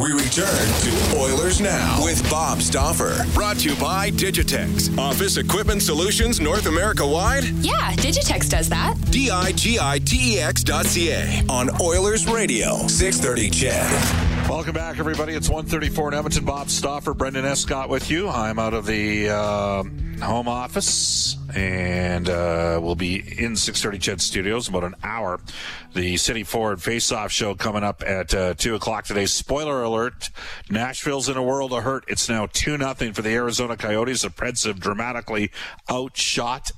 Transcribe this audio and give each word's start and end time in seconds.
We 0.00 0.12
return 0.12 0.46
to 0.46 1.18
Oilers 1.18 1.60
Now 1.60 2.02
with 2.02 2.22
Bob 2.30 2.62
Stauffer. 2.62 3.22
Brought 3.34 3.58
to 3.58 3.68
you 3.68 3.76
by 3.76 4.10
Digitex. 4.10 4.96
Office 4.96 5.36
Equipment 5.36 5.82
Solutions 5.82 6.40
North 6.40 6.64
America 6.64 7.06
wide? 7.06 7.44
Yeah, 7.60 7.92
Digitex 7.96 8.48
does 8.48 8.70
that. 8.70 8.94
D 9.10 9.28
I 9.28 9.52
G 9.52 9.78
I 9.78 9.98
T 9.98 10.36
E 10.36 10.40
X 10.40 10.64
dot 10.64 10.86
C 10.86 11.10
A 11.10 11.44
on 11.50 11.68
Oilers 11.82 12.26
Radio, 12.26 12.86
630 12.86 13.50
CHED. 13.50 14.48
Welcome 14.48 14.72
back, 14.72 14.98
everybody. 14.98 15.34
It's 15.34 15.50
134 15.50 16.08
in 16.08 16.14
Edmonton. 16.14 16.46
Bob 16.46 16.70
Stauffer, 16.70 17.12
Brendan 17.12 17.44
Escott 17.44 17.90
with 17.90 18.10
you. 18.10 18.26
I'm 18.26 18.58
out 18.58 18.72
of 18.72 18.86
the 18.86 19.28
uh, 19.28 19.84
home 20.20 20.48
office 20.48 21.36
and 21.54 22.28
uh, 22.28 22.78
we'll 22.82 22.94
be 22.94 23.16
in 23.16 23.56
630 23.56 23.98
CHED 23.98 24.20
Studios 24.20 24.68
about 24.68 24.84
an 24.84 24.94
hour. 25.02 25.40
The 25.94 26.16
City 26.16 26.44
Ford 26.44 26.82
Face-Off 26.82 27.32
show 27.32 27.54
coming 27.54 27.82
up 27.82 28.02
at 28.06 28.34
uh, 28.34 28.54
2 28.54 28.74
o'clock 28.76 29.04
today. 29.04 29.26
Spoiler 29.26 29.82
alert, 29.82 30.30
Nashville's 30.68 31.28
in 31.28 31.36
a 31.36 31.42
world 31.42 31.72
of 31.72 31.82
hurt. 31.82 32.04
It's 32.08 32.28
now 32.28 32.46
2 32.46 32.78
nothing 32.78 33.12
for 33.12 33.22
the 33.22 33.30
Arizona 33.30 33.76
Coyotes. 33.76 34.22
The 34.22 34.28
Preds 34.28 34.66
have 34.66 34.78
dramatically 34.80 35.50
outshot 35.90 36.70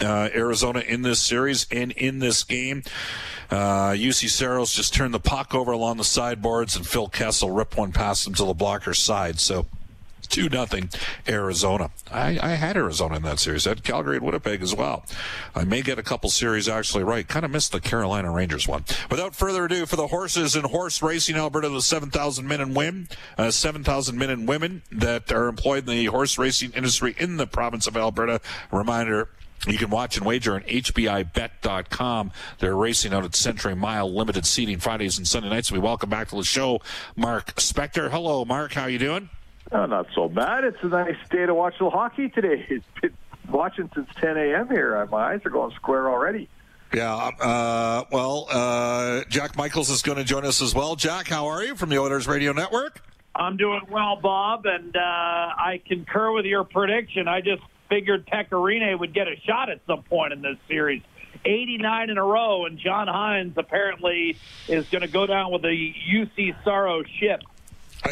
uh, 0.00 0.28
Arizona 0.34 0.80
in 0.80 1.02
this 1.02 1.20
series 1.20 1.66
and 1.70 1.92
in 1.92 2.18
this 2.18 2.44
game. 2.44 2.82
Uh, 3.50 3.92
Juuse 3.92 4.28
Saros 4.28 4.74
just 4.74 4.92
turned 4.94 5.14
the 5.14 5.20
puck 5.20 5.54
over 5.54 5.72
along 5.72 5.96
the 5.96 6.04
sideboards, 6.04 6.76
and 6.76 6.86
Phil 6.86 7.08
Kessel 7.08 7.50
ripped 7.50 7.76
one 7.76 7.92
past 7.92 8.26
him 8.26 8.34
to 8.34 8.44
the 8.44 8.54
blocker's 8.54 8.98
side. 8.98 9.40
So. 9.40 9.66
Two 10.28 10.48
nothing, 10.48 10.90
Arizona. 11.26 11.90
I, 12.10 12.38
I, 12.42 12.48
had 12.50 12.76
Arizona 12.76 13.16
in 13.16 13.22
that 13.22 13.38
series. 13.38 13.66
I 13.66 13.70
had 13.70 13.82
Calgary 13.82 14.16
and 14.16 14.24
Winnipeg 14.26 14.60
as 14.60 14.74
well. 14.74 15.04
I 15.54 15.64
may 15.64 15.80
get 15.80 15.98
a 15.98 16.02
couple 16.02 16.28
series 16.28 16.68
actually 16.68 17.04
right. 17.04 17.26
Kind 17.26 17.46
of 17.46 17.50
missed 17.50 17.72
the 17.72 17.80
Carolina 17.80 18.30
Rangers 18.30 18.68
one. 18.68 18.84
Without 19.10 19.34
further 19.34 19.64
ado, 19.64 19.86
for 19.86 19.96
the 19.96 20.08
horses 20.08 20.54
and 20.54 20.66
horse 20.66 21.02
racing, 21.02 21.36
Alberta, 21.36 21.70
the 21.70 21.80
7,000 21.80 22.46
men 22.46 22.60
and 22.60 22.76
women, 22.76 23.08
uh, 23.38 23.50
7,000 23.50 24.18
men 24.18 24.28
and 24.28 24.46
women 24.46 24.82
that 24.92 25.32
are 25.32 25.48
employed 25.48 25.88
in 25.88 25.96
the 25.96 26.04
horse 26.06 26.36
racing 26.36 26.72
industry 26.72 27.14
in 27.18 27.38
the 27.38 27.46
province 27.46 27.86
of 27.86 27.96
Alberta. 27.96 28.40
Reminder, 28.70 29.30
you 29.66 29.78
can 29.78 29.90
watch 29.90 30.16
and 30.16 30.24
wager 30.24 30.54
on 30.54 30.60
HPIBet.com. 30.62 32.32
They're 32.58 32.76
racing 32.76 33.12
out 33.12 33.24
at 33.24 33.34
Century 33.34 33.74
Mile, 33.74 34.12
limited 34.12 34.46
seating 34.46 34.78
Fridays 34.78 35.18
and 35.18 35.26
Sunday 35.26 35.48
nights. 35.48 35.72
We 35.72 35.78
welcome 35.78 36.10
back 36.10 36.28
to 36.28 36.36
the 36.36 36.44
show 36.44 36.80
Mark 37.16 37.54
Spector. 37.56 38.10
Hello, 38.10 38.44
Mark. 38.44 38.74
How 38.74 38.86
you 38.86 38.98
doing? 38.98 39.30
Oh, 39.70 39.86
not 39.86 40.06
so 40.14 40.28
bad. 40.28 40.64
It's 40.64 40.78
a 40.82 40.88
nice 40.88 41.16
day 41.30 41.46
to 41.46 41.54
watch 41.54 41.74
the 41.78 41.90
hockey 41.90 42.28
today. 42.28 42.66
It's 42.70 42.86
been 43.00 43.12
watching 43.50 43.90
since 43.94 44.08
10 44.16 44.36
a.m. 44.36 44.68
here. 44.68 45.06
My 45.10 45.32
eyes 45.32 45.40
are 45.44 45.50
going 45.50 45.74
square 45.74 46.10
already. 46.10 46.48
Yeah. 46.94 47.14
Uh, 47.14 48.04
well, 48.10 48.46
uh, 48.50 49.24
Jack 49.28 49.56
Michaels 49.56 49.90
is 49.90 50.02
going 50.02 50.18
to 50.18 50.24
join 50.24 50.44
us 50.44 50.62
as 50.62 50.74
well. 50.74 50.96
Jack, 50.96 51.28
how 51.28 51.46
are 51.46 51.62
you 51.62 51.74
from 51.74 51.88
the 51.90 51.98
Oilers 51.98 52.26
Radio 52.26 52.52
Network? 52.52 53.02
I'm 53.34 53.56
doing 53.56 53.82
well, 53.90 54.16
Bob, 54.16 54.66
and 54.66 54.96
uh, 54.96 55.00
I 55.00 55.80
concur 55.86 56.32
with 56.32 56.44
your 56.44 56.64
prediction. 56.64 57.28
I 57.28 57.40
just 57.40 57.62
figured 57.88 58.26
Pekka 58.26 58.50
Rinne 58.50 58.98
would 58.98 59.14
get 59.14 59.28
a 59.28 59.36
shot 59.46 59.70
at 59.70 59.80
some 59.86 60.02
point 60.02 60.32
in 60.32 60.42
this 60.42 60.56
series. 60.66 61.02
89 61.44 62.10
in 62.10 62.18
a 62.18 62.24
row, 62.24 62.66
and 62.66 62.78
John 62.78 63.06
Hynes 63.06 63.56
apparently 63.56 64.36
is 64.66 64.88
going 64.88 65.02
to 65.02 65.08
go 65.08 65.26
down 65.26 65.52
with 65.52 65.62
the 65.62 65.94
Juuse 66.10 66.56
Saros 66.64 67.06
ship. 67.20 67.42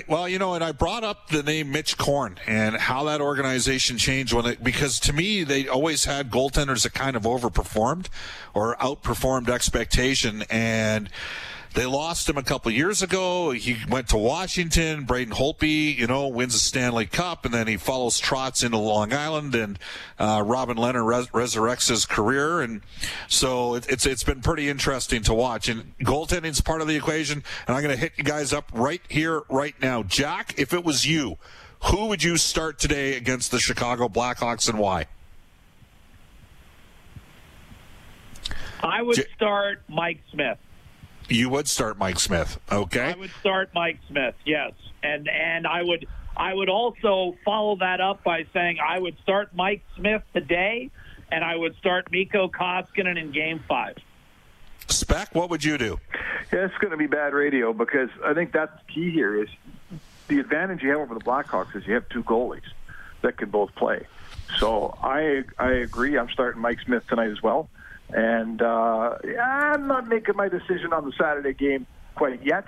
Well, 0.09 0.29
you 0.29 0.39
know, 0.39 0.55
and 0.55 0.63
I 0.63 0.73
brought 0.73 1.05
up 1.05 1.29
the 1.29 1.43
name 1.43 1.71
Mitch 1.73 1.97
Korn 1.97 2.39
and 2.47 2.77
how 2.77 3.05
that 3.05 3.21
organization 3.21 3.99
changed 3.99 4.33
when 4.33 4.47
it, 4.47 4.63
because 4.63 5.01
to 5.01 5.13
me, 5.13 5.45
they 5.45 5.69
always 5.69 6.05
had 6.05 6.31
goaltenders 6.31 6.83
that 6.83 6.93
kind 6.93 7.17
of 7.17 7.23
overperformed 7.23 8.09
or 8.53 8.77
outperformed 8.77 9.49
expectation. 9.49 10.45
And, 10.51 11.09
they 11.77 11.85
lost 11.85 12.27
him 12.27 12.39
a 12.39 12.43
couple 12.43 12.73
years 12.73 13.03
ago. 13.03 13.51
He 13.51 13.77
went 13.87 14.09
to 14.09 14.17
Washington. 14.17 15.05
Braden 15.05 15.35
Holtby, 15.35 15.95
you 15.95 16.07
know, 16.07 16.27
wins 16.27 16.55
a 16.55 16.59
Stanley 16.59 17.05
Cup, 17.05 17.45
and 17.45 17.53
then 17.53 17.67
he 17.67 17.77
follows 17.77 18.19
Trotz 18.19 18.65
into 18.65 18.79
Long 18.79 19.13
Island, 19.13 19.55
and 19.55 19.79
uh, 20.19 20.43
Robin 20.45 20.79
Lehner 20.79 21.07
res- 21.07 21.29
resurrects 21.29 21.91
his 21.91 22.07
career, 22.07 22.63
and 22.63 22.81
so 23.29 23.75
it, 23.75 23.87
it's 23.91 24.07
it's 24.07 24.25
been 24.25 24.41
pretty 24.41 24.71
interesting 24.71 25.23
to 25.25 25.35
watch. 25.35 25.69
And 25.69 25.93
goaltending's 25.99 26.63
part 26.63 26.81
of 26.81 26.89
the 26.89 26.97
equation, 26.97 27.45
and 27.69 27.77
I'm 27.77 27.83
going 27.83 27.95
to 27.95 28.01
hit 28.01 28.13
you 28.17 28.25
guys 28.25 28.55
up 28.55 28.71
right 28.73 29.03
here, 29.11 29.43
right 29.51 29.75
now. 29.83 30.03
Jack, 30.03 30.55
if 30.57 30.73
it 30.73 30.83
was 30.83 31.07
you, 31.07 31.37
who 31.85 32.07
would 32.07 32.25
you 32.25 32.39
start 32.39 32.79
today 32.79 33.19
against 33.19 33.51
the 33.51 33.59
Chicago 33.59 34.09
Blackhawks, 34.09 34.67
and 34.71 34.79
why? 34.79 35.09
I 38.83 39.03
would 39.03 39.23
start 39.35 39.83
Mike 39.89 40.21
Smith. 40.33 40.57
You 41.29 41.49
would 41.51 41.67
start 41.67 41.99
Mike 41.99 42.21
Smith, 42.21 42.61
okay? 42.71 43.13
I 43.13 43.17
would 43.17 43.31
start 43.41 43.71
Mike 43.75 43.99
Smith, 44.09 44.35
yes, 44.45 44.73
and 45.03 45.29
and 45.29 45.67
I 45.67 45.83
would 45.83 46.07
I 46.37 46.55
would 46.55 46.69
also 46.69 47.37
follow 47.45 47.77
that 47.77 48.01
up 48.01 48.23
by 48.23 48.47
saying 48.53 48.79
I 48.79 48.99
would 48.99 49.19
start 49.23 49.55
Mike 49.55 49.83
Smith 49.97 50.23
today, 50.35 50.91
and 51.33 51.43
I 51.43 51.57
would 51.57 51.77
start 51.77 52.11
Mikko 52.13 52.49
Koskinen 52.49 53.19
in 53.19 53.33
Game 53.33 53.63
Five. 53.67 53.97
Spec, 54.89 55.35
what 55.35 55.51
would 55.51 55.65
you 55.65 55.79
do? 55.79 55.99
Yeah, 56.53 56.67
it's 56.67 56.77
going 56.79 56.93
to 56.93 56.97
be 56.97 57.09
bad 57.09 57.33
radio 57.33 57.73
because 57.73 58.11
I 58.25 58.35
think 58.35 58.53
that's 58.53 58.73
key 58.87 59.11
here 59.11 59.43
is 59.43 59.49
the 60.29 60.39
advantage 60.39 60.83
you 60.83 60.91
have 60.91 61.01
over 61.01 61.15
the 61.15 61.21
Blackhawks 61.21 61.75
is 61.75 61.87
you 61.87 61.95
have 61.95 62.09
two 62.09 62.23
goalies 62.23 62.63
that 63.23 63.37
can 63.37 63.51
both 63.51 63.75
play. 63.75 64.07
So 64.59 64.97
I 65.03 65.43
I 65.59 65.71
agree. 65.73 66.17
I'm 66.17 66.31
starting 66.31 66.63
Mike 66.63 66.81
Smith 66.81 67.07
tonight 67.09 67.31
as 67.31 67.43
well. 67.43 67.69
And 68.11 68.63
uh, 68.63 69.17
I'm 69.43 69.87
not 69.87 70.09
making 70.09 70.37
my 70.37 70.49
decision 70.49 70.93
on 70.93 71.05
the 71.05 71.13
Saturday 71.19 71.55
game 71.55 71.87
quite 72.15 72.45
yet, 72.45 72.67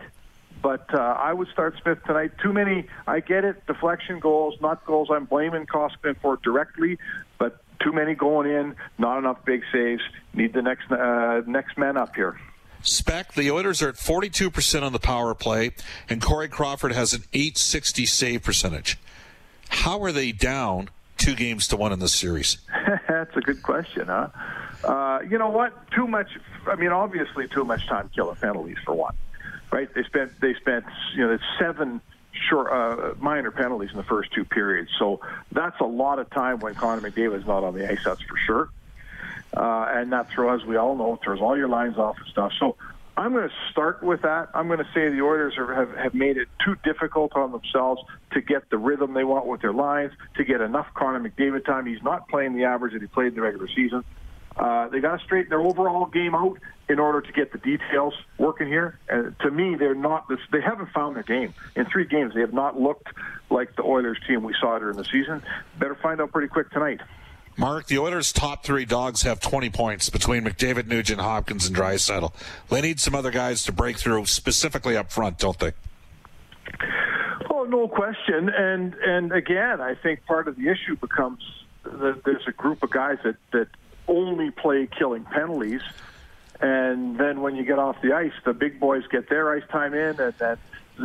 but 0.62 0.92
uh, 0.92 0.98
I 0.98 1.32
would 1.32 1.48
start 1.48 1.76
Smith 1.82 1.98
tonight. 2.04 2.32
Too 2.42 2.52
many, 2.52 2.86
I 3.06 3.20
get 3.20 3.44
it, 3.44 3.66
deflection 3.66 4.18
goals, 4.18 4.54
not 4.60 4.84
goals 4.84 5.08
I'm 5.10 5.26
blaming 5.26 5.66
Koskinen 5.66 6.16
for 6.20 6.36
directly, 6.38 6.98
but 7.38 7.62
too 7.80 7.92
many 7.92 8.14
going 8.14 8.50
in, 8.50 8.74
not 8.98 9.18
enough 9.18 9.44
big 9.44 9.62
saves. 9.72 10.02
Need 10.34 10.52
the 10.52 10.62
next 10.62 10.90
uh, 10.90 11.42
next 11.46 11.78
man 11.78 11.96
up 11.96 12.16
here. 12.16 12.38
Spec, 12.82 13.34
the 13.34 13.50
Oilers 13.50 13.82
are 13.82 13.88
at 13.88 13.96
42% 13.96 14.82
on 14.82 14.92
the 14.92 15.00
power 15.00 15.34
play, 15.34 15.72
and 16.08 16.22
Corey 16.22 16.48
Crawford 16.48 16.92
has 16.92 17.12
an 17.12 17.24
860 17.32 18.06
save 18.06 18.42
percentage. 18.44 18.98
How 19.68 20.00
are 20.02 20.12
they 20.12 20.32
down 20.32 20.88
two 21.18 21.34
games 21.34 21.68
to 21.68 21.76
one 21.76 21.92
in 21.92 21.98
this 21.98 22.14
series? 22.14 22.58
That's 23.08 23.36
a 23.36 23.40
good 23.40 23.62
question, 23.62 24.06
huh? 24.06 24.28
Uh, 24.84 25.20
you 25.28 25.38
know 25.38 25.50
what? 25.50 25.90
Too 25.90 26.06
much. 26.06 26.28
I 26.66 26.76
mean, 26.76 26.90
obviously, 26.90 27.48
too 27.48 27.64
much 27.64 27.86
time 27.88 28.10
killing 28.14 28.36
penalties 28.36 28.78
for 28.84 28.94
one. 28.94 29.14
Right? 29.70 29.92
They 29.92 30.04
spent 30.04 30.40
they 30.40 30.54
spent 30.54 30.86
you 31.14 31.26
know 31.26 31.38
seven 31.58 32.00
short 32.48 32.72
uh, 32.72 33.14
minor 33.18 33.50
penalties 33.50 33.90
in 33.90 33.96
the 33.96 34.04
first 34.04 34.32
two 34.32 34.44
periods. 34.44 34.90
So 34.98 35.20
that's 35.52 35.78
a 35.80 35.84
lot 35.84 36.18
of 36.18 36.30
time 36.30 36.60
when 36.60 36.74
Connor 36.74 37.10
McDavid 37.10 37.40
is 37.40 37.46
not 37.46 37.64
on 37.64 37.74
the 37.74 37.90
ice. 37.90 38.00
That's 38.04 38.22
for 38.22 38.36
sure. 38.46 38.70
Uh, 39.56 39.86
and 39.90 40.12
that 40.12 40.30
throw, 40.30 40.54
as 40.54 40.64
we 40.64 40.76
all 40.76 40.94
know, 40.94 41.18
throws 41.22 41.40
all 41.40 41.56
your 41.56 41.68
lines 41.68 41.96
off 41.96 42.16
and 42.18 42.26
stuff. 42.28 42.52
So 42.58 42.76
I'm 43.16 43.32
going 43.32 43.48
to 43.48 43.54
start 43.72 44.02
with 44.02 44.22
that. 44.22 44.50
I'm 44.54 44.68
going 44.68 44.78
to 44.78 44.88
say 44.94 45.08
the 45.08 45.22
Oilers 45.22 45.56
are, 45.56 45.74
have, 45.74 45.96
have 45.96 46.14
made 46.14 46.36
it 46.36 46.48
too 46.64 46.76
difficult 46.84 47.34
on 47.34 47.50
themselves 47.50 48.02
to 48.32 48.40
get 48.40 48.70
the 48.70 48.78
rhythm 48.78 49.14
they 49.14 49.24
want 49.24 49.46
with 49.46 49.60
their 49.60 49.72
lines, 49.72 50.12
to 50.36 50.44
get 50.44 50.60
enough 50.60 50.86
Connor 50.94 51.20
McDavid 51.20 51.64
time. 51.64 51.86
He's 51.86 52.02
not 52.02 52.28
playing 52.28 52.54
the 52.54 52.64
average 52.64 52.92
that 52.92 53.02
he 53.02 53.08
played 53.08 53.28
in 53.28 53.34
the 53.34 53.42
regular 53.42 53.68
season. 53.68 54.04
Uh, 54.56 54.88
they 54.88 55.00
got 55.00 55.18
to 55.18 55.24
straighten 55.24 55.50
their 55.50 55.60
overall 55.60 56.06
game 56.06 56.34
out 56.34 56.58
in 56.88 56.98
order 56.98 57.20
to 57.20 57.32
get 57.32 57.52
the 57.52 57.58
details 57.58 58.14
working 58.38 58.66
here. 58.66 58.98
And 59.08 59.38
to 59.40 59.50
me, 59.50 59.76
they're 59.76 59.94
not. 59.94 60.26
They 60.50 60.60
haven't 60.60 60.90
found 60.90 61.16
their 61.16 61.22
game 61.22 61.54
in 61.76 61.86
three 61.86 62.06
games. 62.06 62.34
They 62.34 62.40
have 62.40 62.52
not 62.52 62.80
looked 62.80 63.08
like 63.50 63.76
the 63.76 63.82
Oilers 63.82 64.18
team 64.26 64.42
we 64.42 64.54
saw 64.60 64.78
during 64.78 64.96
the 64.96 65.04
season. 65.04 65.42
Better 65.78 65.94
find 65.94 66.20
out 66.20 66.32
pretty 66.32 66.48
quick 66.48 66.70
tonight. 66.70 67.00
Mark, 67.56 67.86
the 67.86 67.98
Oilers' 67.98 68.32
top 68.32 68.64
three 68.64 68.84
dogs 68.84 69.22
have 69.22 69.40
20 69.40 69.68
points 69.70 70.10
between 70.10 70.44
McDavid, 70.44 70.86
Nugent, 70.86 71.20
Hopkins, 71.20 71.66
and 71.66 71.74
Draisaitl. 71.74 72.32
They 72.68 72.80
need 72.80 73.00
some 73.00 73.16
other 73.16 73.32
guys 73.32 73.64
to 73.64 73.72
break 73.72 73.98
through, 73.98 74.26
specifically 74.26 74.96
up 74.96 75.10
front, 75.10 75.38
don't 75.38 75.58
they? 75.58 75.72
No 77.68 77.86
question. 77.86 78.48
And 78.48 78.94
and 78.94 79.30
again, 79.30 79.80
I 79.80 79.94
think 79.94 80.24
part 80.24 80.48
of 80.48 80.56
the 80.56 80.68
issue 80.68 80.96
becomes 80.96 81.42
that 81.84 82.22
there's 82.24 82.46
a 82.46 82.52
group 82.52 82.82
of 82.82 82.90
guys 82.90 83.18
that 83.24 83.36
that 83.52 83.68
only 84.06 84.50
play 84.50 84.86
killing 84.86 85.24
penalties. 85.24 85.82
And 86.60 87.18
then 87.18 87.42
when 87.42 87.56
you 87.56 87.64
get 87.64 87.78
off 87.78 88.00
the 88.02 88.14
ice, 88.14 88.32
the 88.44 88.54
big 88.54 88.80
boys 88.80 89.04
get 89.12 89.28
their 89.28 89.52
ice 89.52 89.62
time 89.70 89.92
in, 89.94 90.18
and 90.18 90.34
then 90.38 90.58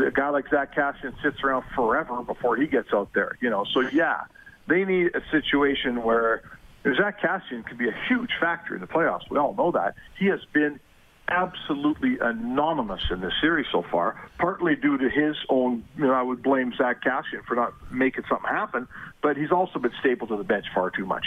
a 0.05 0.11
guy 0.11 0.29
like 0.29 0.49
Zack 0.49 0.73
Kassian 0.73 1.13
sits 1.21 1.43
around 1.43 1.65
forever 1.75 2.23
before 2.23 2.55
he 2.55 2.65
gets 2.65 2.93
out 2.93 3.11
there. 3.13 3.37
You 3.41 3.49
know, 3.49 3.65
so 3.65 3.81
yeah, 3.81 4.21
they 4.67 4.85
need 4.85 5.15
a 5.15 5.21
situation 5.31 6.01
where 6.01 6.43
Zack 6.95 7.21
Kassian 7.21 7.65
could 7.65 7.77
be 7.77 7.89
a 7.89 7.95
huge 8.07 8.31
factor 8.39 8.73
in 8.73 8.81
the 8.81 8.87
playoffs. 8.87 9.29
We 9.29 9.37
all 9.37 9.53
know 9.53 9.71
that 9.71 9.95
he 10.17 10.27
has 10.27 10.39
been 10.53 10.79
absolutely 11.27 12.17
anonymous 12.19 13.01
in 13.09 13.21
this 13.21 13.33
series 13.41 13.65
so 13.71 13.83
far, 13.89 14.29
partly 14.37 14.75
due 14.75 14.97
to 14.97 15.09
his 15.09 15.35
own, 15.49 15.83
you 15.97 16.05
know, 16.05 16.13
I 16.13 16.21
would 16.21 16.43
blame 16.43 16.73
Zack 16.77 17.03
Kassian 17.03 17.43
for 17.45 17.55
not 17.55 17.73
making 17.91 18.25
something 18.29 18.49
happen, 18.49 18.87
but 19.21 19.37
he's 19.37 19.51
also 19.51 19.79
been 19.79 19.93
stapled 19.99 20.29
to 20.29 20.37
the 20.37 20.43
bench 20.43 20.65
far 20.73 20.89
too 20.89 21.05
much. 21.05 21.25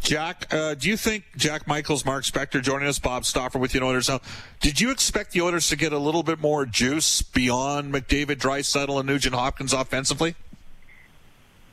Jack, 0.00 0.52
uh, 0.52 0.74
do 0.74 0.88
you 0.88 0.96
think 0.96 1.24
Jack 1.36 1.66
Michaels, 1.66 2.04
Mark 2.04 2.24
Spector 2.24 2.62
joining 2.62 2.88
us, 2.88 2.98
Bob 2.98 3.24
Stauffer 3.24 3.58
with 3.58 3.74
you 3.74 3.82
Oilers 3.82 4.08
now? 4.08 4.20
Did 4.60 4.80
you 4.80 4.90
expect 4.90 5.32
the 5.32 5.42
Oilers 5.42 5.68
to 5.68 5.76
get 5.76 5.92
a 5.92 5.98
little 5.98 6.22
bit 6.22 6.40
more 6.40 6.64
juice 6.64 7.22
beyond 7.22 7.92
McDavid, 7.92 8.36
Draisaitl, 8.36 8.98
and 8.98 9.06
Nugent 9.06 9.34
Hopkins 9.34 9.72
offensively? 9.72 10.34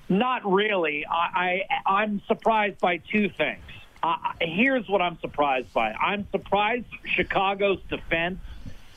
Not 0.10 0.46
really. 0.46 1.06
I, 1.10 1.64
I 1.86 1.92
I'm 2.02 2.22
surprised 2.28 2.80
by 2.80 2.98
two 2.98 3.30
things. 3.30 3.64
Uh, 4.06 4.18
here's 4.40 4.88
what 4.88 5.02
I'm 5.02 5.20
surprised 5.20 5.74
by. 5.74 5.92
I'm 5.92 6.28
surprised 6.32 6.86
Chicago's 7.16 7.80
defense, 7.90 8.38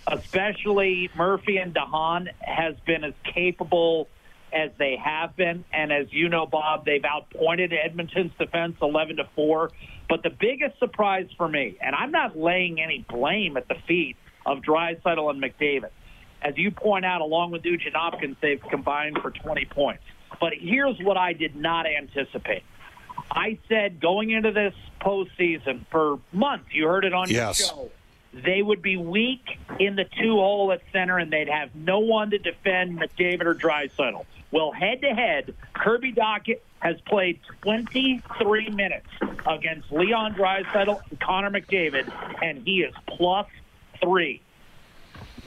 especially 0.07 1.09
Murphy 1.17 1.57
and 1.57 1.73
de 1.73 1.81
Haan, 1.81 2.29
has 2.41 2.75
been 2.85 3.05
as 3.05 3.15
capable 3.25 4.11
as 4.53 4.71
they 4.79 4.97
have 5.03 5.35
been. 5.35 5.65
And 5.73 5.93
as 5.93 6.13
you 6.13 6.29
know, 6.29 6.45
Bob, 6.45 6.85
they've 6.85 7.03
outpointed 7.03 7.73
Edmonton's 7.73 8.33
defense 8.39 8.77
11 8.83 9.17
to 9.17 9.25
4. 9.35 9.71
But 10.11 10.23
the 10.23 10.29
biggest 10.29 10.79
surprise 10.79 11.29
for 11.39 11.49
me, 11.49 11.79
and 11.81 11.97
I'm 11.97 12.11
not 12.11 12.37
laying 12.37 12.79
any 12.79 13.07
blame 13.09 13.57
at 13.57 13.67
the 13.67 13.77
feet 13.87 14.19
of 14.45 14.59
Draisaitl 14.59 15.31
and 15.31 15.43
McDavid. 15.43 15.89
As 16.43 16.59
you 16.59 16.71
point 16.71 17.07
out, 17.07 17.23
along 17.23 17.53
with 17.53 17.65
Nugent 17.65 17.97
Hopkins, 17.97 18.37
they've 18.43 18.61
combined 18.61 19.21
for 19.23 19.31
20 19.31 19.65
points. 19.71 20.05
But 20.39 20.53
here's 20.61 20.99
what 20.99 21.17
I 21.17 21.33
did 21.33 21.57
not 21.57 21.87
anticipate. 21.87 22.63
I 23.31 23.59
said 23.69 24.01
going 24.01 24.31
into 24.31 24.51
this 24.53 24.75
postseason 25.01 25.87
for 25.91 26.19
months, 26.33 26.67
you 26.73 26.87
heard 26.87 27.05
it 27.05 27.13
on 27.13 27.29
yes. 27.31 27.59
your 27.61 27.69
show, 27.69 27.91
they 28.33 28.63
would 28.63 28.83
be 28.83 28.97
weak 28.97 29.59
in 29.79 29.97
the 29.97 30.05
two 30.05 30.33
hole 30.37 30.71
at 30.73 30.83
center 30.93 31.19
and 31.19 31.33
they'd 31.33 31.49
have 31.49 31.75
no 31.75 32.01
one 32.01 32.31
to 32.31 32.39
defend 32.39 32.99
McDavid 32.99 33.45
or 33.47 33.55
Draisaitl. 33.55 34.25
Well, 34.51 34.73
head 34.73 35.03
to 35.03 35.09
head, 35.15 35.55
Kirby 35.75 36.13
Dach 36.13 36.59
has 36.81 37.01
played 37.03 37.41
23 37.63 38.71
minutes 38.71 39.07
against 39.47 39.91
Leon 39.93 40.35
Draisaitl 40.35 41.01
and 41.11 41.21
Connor 41.21 41.51
McDavid, 41.51 42.11
and 42.43 42.63
he 42.65 42.83
is 42.83 42.95
plus 43.07 43.47
three. 44.01 44.41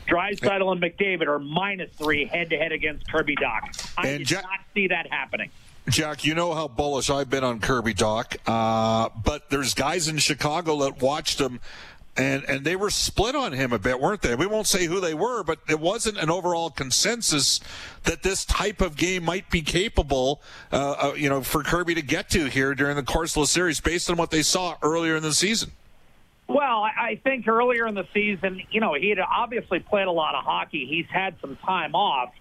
Draisaitl 0.08 0.72
and 0.72 0.82
McDavid 0.82 1.28
are 1.28 1.40
minus 1.40 1.90
three 1.98 2.26
head 2.26 2.50
to 2.50 2.58
head 2.58 2.72
against 2.72 3.10
Kirby 3.12 3.36
Dach. 3.36 3.92
I 3.98 4.08
And 4.10 4.18
did 4.20 4.28
Jack- 4.28 4.44
not 4.44 4.60
see 4.74 4.88
that 4.88 5.08
happening. 5.12 5.50
Jack, 5.92 6.24
you 6.24 6.34
know 6.34 6.54
how 6.54 6.70
bullish 6.70 7.10
I've 7.10 7.30
been 7.30 7.44
on 7.44 7.60
Kirby 7.60 7.94
Dach, 7.94 8.38
uh, 8.48 9.10
but 9.24 9.50
there's 9.50 9.74
guys 9.74 10.08
in 10.08 10.18
Chicago 10.20 10.78
that 10.84 11.02
watched 11.02 11.40
him. 11.40 11.60
And 12.18 12.44
and 12.44 12.66
they 12.66 12.76
were 12.76 12.90
split 12.90 13.36
on 13.36 13.54
him 13.54 13.72
a 13.72 13.80
bit, 13.80 14.00
weren't 14.00 14.22
they? 14.22 14.36
We 14.36 14.46
won't 14.46 14.68
say 14.68 14.86
who 14.86 15.00
they 15.00 15.14
were, 15.14 15.44
but 15.44 15.60
it 15.70 15.80
wasn't 15.80 16.18
an 16.18 16.30
overall 16.30 16.70
consensus 16.70 17.62
that 18.04 18.22
this 18.22 18.44
type 18.44 18.82
of 18.82 18.98
game 18.98 19.24
might 19.24 19.50
be 19.50 19.62
capable, 19.62 20.42
uh, 20.74 20.92
uh, 20.92 21.14
you 21.16 21.30
know, 21.30 21.42
for 21.42 21.64
Kirby 21.64 21.96
to 21.96 22.02
get 22.02 22.30
to 22.32 22.46
here 22.46 22.76
during 22.76 22.98
the 22.98 23.04
course 23.04 23.36
of 23.38 23.44
the 23.44 23.48
series, 23.48 23.80
based 23.80 24.10
on 24.10 24.18
what 24.18 24.30
they 24.30 24.42
saw 24.42 24.76
earlier 24.82 25.16
in 25.16 25.24
the 25.24 25.34
season. 25.34 25.72
Well, 26.48 26.84
I 26.84 27.20
think 27.24 27.48
earlier 27.48 27.88
in 27.88 27.96
the 27.96 28.08
season, 28.14 28.62
you 28.72 28.82
know, 28.82 28.94
he 28.94 29.10
had 29.10 29.20
obviously 29.20 29.80
played 29.80 30.08
a 30.08 30.12
lot 30.12 30.36
of 30.36 30.44
hockey. 30.44 30.86
He's 30.86 31.08
had 31.08 31.36
some 31.40 31.56
time 31.66 31.96
off. 31.96 32.34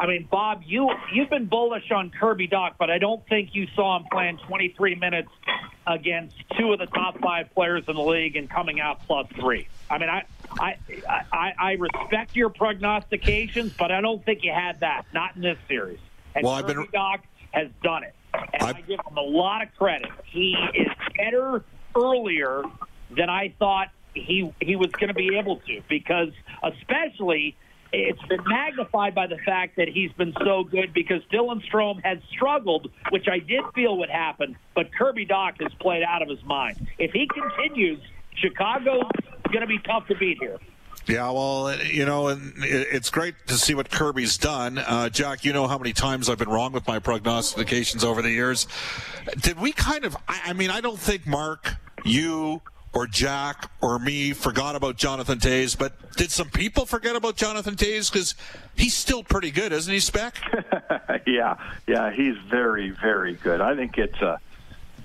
I 0.00 0.06
mean, 0.06 0.26
Bob, 0.30 0.62
you 0.64 0.88
you've 1.12 1.28
been 1.28 1.44
bullish 1.44 1.90
on 1.90 2.08
Kirby 2.10 2.48
Dach, 2.48 2.72
but 2.78 2.88
I 2.90 2.96
don't 2.96 3.24
think 3.28 3.50
you 3.54 3.66
saw 3.76 3.98
him 3.98 4.06
playing 4.10 4.38
23 4.48 4.94
minutes 4.94 5.28
against 5.86 6.36
two 6.58 6.72
of 6.72 6.78
the 6.78 6.86
top 6.86 7.18
five 7.20 7.52
players 7.54 7.84
in 7.86 7.96
the 7.96 8.02
league 8.02 8.34
and 8.34 8.48
coming 8.48 8.80
out 8.80 9.06
plus 9.06 9.26
three. 9.38 9.68
I 9.90 9.98
mean, 9.98 10.08
I 10.08 10.24
I 10.58 10.76
I, 11.30 11.52
I 11.58 11.72
respect 11.72 12.34
your 12.34 12.48
prognostications, 12.48 13.74
but 13.78 13.92
I 13.92 14.00
don't 14.00 14.24
think 14.24 14.42
you 14.42 14.52
had 14.52 14.80
that. 14.80 15.04
Not 15.12 15.36
in 15.36 15.42
this 15.42 15.58
series. 15.68 15.98
And 16.34 16.44
Well, 16.44 16.54
I've 16.54 16.64
Kirby 16.66 16.84
been- 16.90 17.00
Dach 17.00 17.20
has 17.50 17.68
done 17.82 18.04
it, 18.04 18.14
and 18.32 18.62
I've- 18.62 18.78
I 18.78 18.80
give 18.86 19.00
him 19.06 19.18
a 19.18 19.22
lot 19.22 19.62
of 19.62 19.74
credit. 19.76 20.08
He 20.24 20.56
is 20.74 20.88
better 21.14 21.62
earlier 21.94 22.62
than 23.10 23.28
I 23.28 23.52
thought 23.58 23.88
he 24.14 24.50
he 24.62 24.76
was 24.76 24.90
going 24.92 25.08
to 25.08 25.14
be 25.14 25.36
able 25.36 25.56
to 25.56 25.82
because 25.90 26.30
especially 26.62 27.54
it's 27.92 28.22
been 28.28 28.42
magnified 28.46 29.14
by 29.14 29.26
the 29.26 29.38
fact 29.44 29.76
that 29.76 29.88
he's 29.88 30.12
been 30.12 30.34
so 30.44 30.64
good 30.64 30.92
because 30.92 31.22
Dylan 31.32 31.60
Strome 31.68 32.02
has 32.04 32.18
struggled, 32.30 32.90
which 33.10 33.26
I 33.28 33.38
did 33.38 33.62
feel 33.74 33.98
would 33.98 34.10
happen, 34.10 34.56
but 34.74 34.92
Kirby 34.96 35.26
Dach 35.26 35.60
has 35.60 35.72
played 35.80 36.02
out 36.02 36.22
of 36.22 36.28
his 36.28 36.42
mind. 36.44 36.86
If 36.98 37.12
he 37.12 37.28
continues, 37.28 38.00
Chicago's 38.36 39.10
going 39.44 39.62
to 39.62 39.66
be 39.66 39.78
tough 39.78 40.06
to 40.08 40.14
beat 40.14 40.38
here. 40.40 40.58
Yeah, 41.06 41.30
well, 41.30 41.76
you 41.82 42.04
know, 42.04 42.28
it's 42.58 43.10
great 43.10 43.34
to 43.48 43.54
see 43.54 43.74
what 43.74 43.90
Kirby's 43.90 44.38
done. 44.38 44.78
Uh, 44.78 45.08
Jack, 45.08 45.44
you 45.44 45.52
know 45.52 45.66
how 45.66 45.78
many 45.78 45.92
times 45.92 46.28
I've 46.28 46.38
been 46.38 46.50
wrong 46.50 46.72
with 46.72 46.86
my 46.86 46.98
prognostications 47.00 48.04
over 48.04 48.22
the 48.22 48.30
years. 48.30 48.68
Did 49.40 49.58
we 49.58 49.72
kind 49.72 50.04
of, 50.04 50.16
I 50.28 50.52
mean, 50.52 50.70
I 50.70 50.80
don't 50.80 50.98
think 50.98 51.26
Mark, 51.26 51.74
you, 52.04 52.60
or 52.92 53.06
Jack, 53.06 53.70
or 53.80 53.98
me 53.98 54.32
forgot 54.32 54.74
about 54.74 54.96
Jonathan 54.96 55.38
Toews, 55.38 55.78
but 55.78 55.92
did 56.16 56.30
some 56.30 56.48
people 56.48 56.86
forget 56.86 57.14
about 57.14 57.36
Jonathan 57.36 57.76
Toews? 57.76 58.10
Because 58.10 58.34
he's 58.74 58.94
still 58.94 59.22
pretty 59.22 59.50
good, 59.50 59.72
isn't 59.72 59.92
he, 59.92 60.00
Spec? 60.00 60.36
yeah, 61.26 61.56
yeah, 61.86 62.10
he's 62.10 62.36
very, 62.48 62.90
very 62.90 63.34
good. 63.34 63.60
I 63.60 63.76
think 63.76 63.96
it's 63.96 64.20
uh 64.20 64.38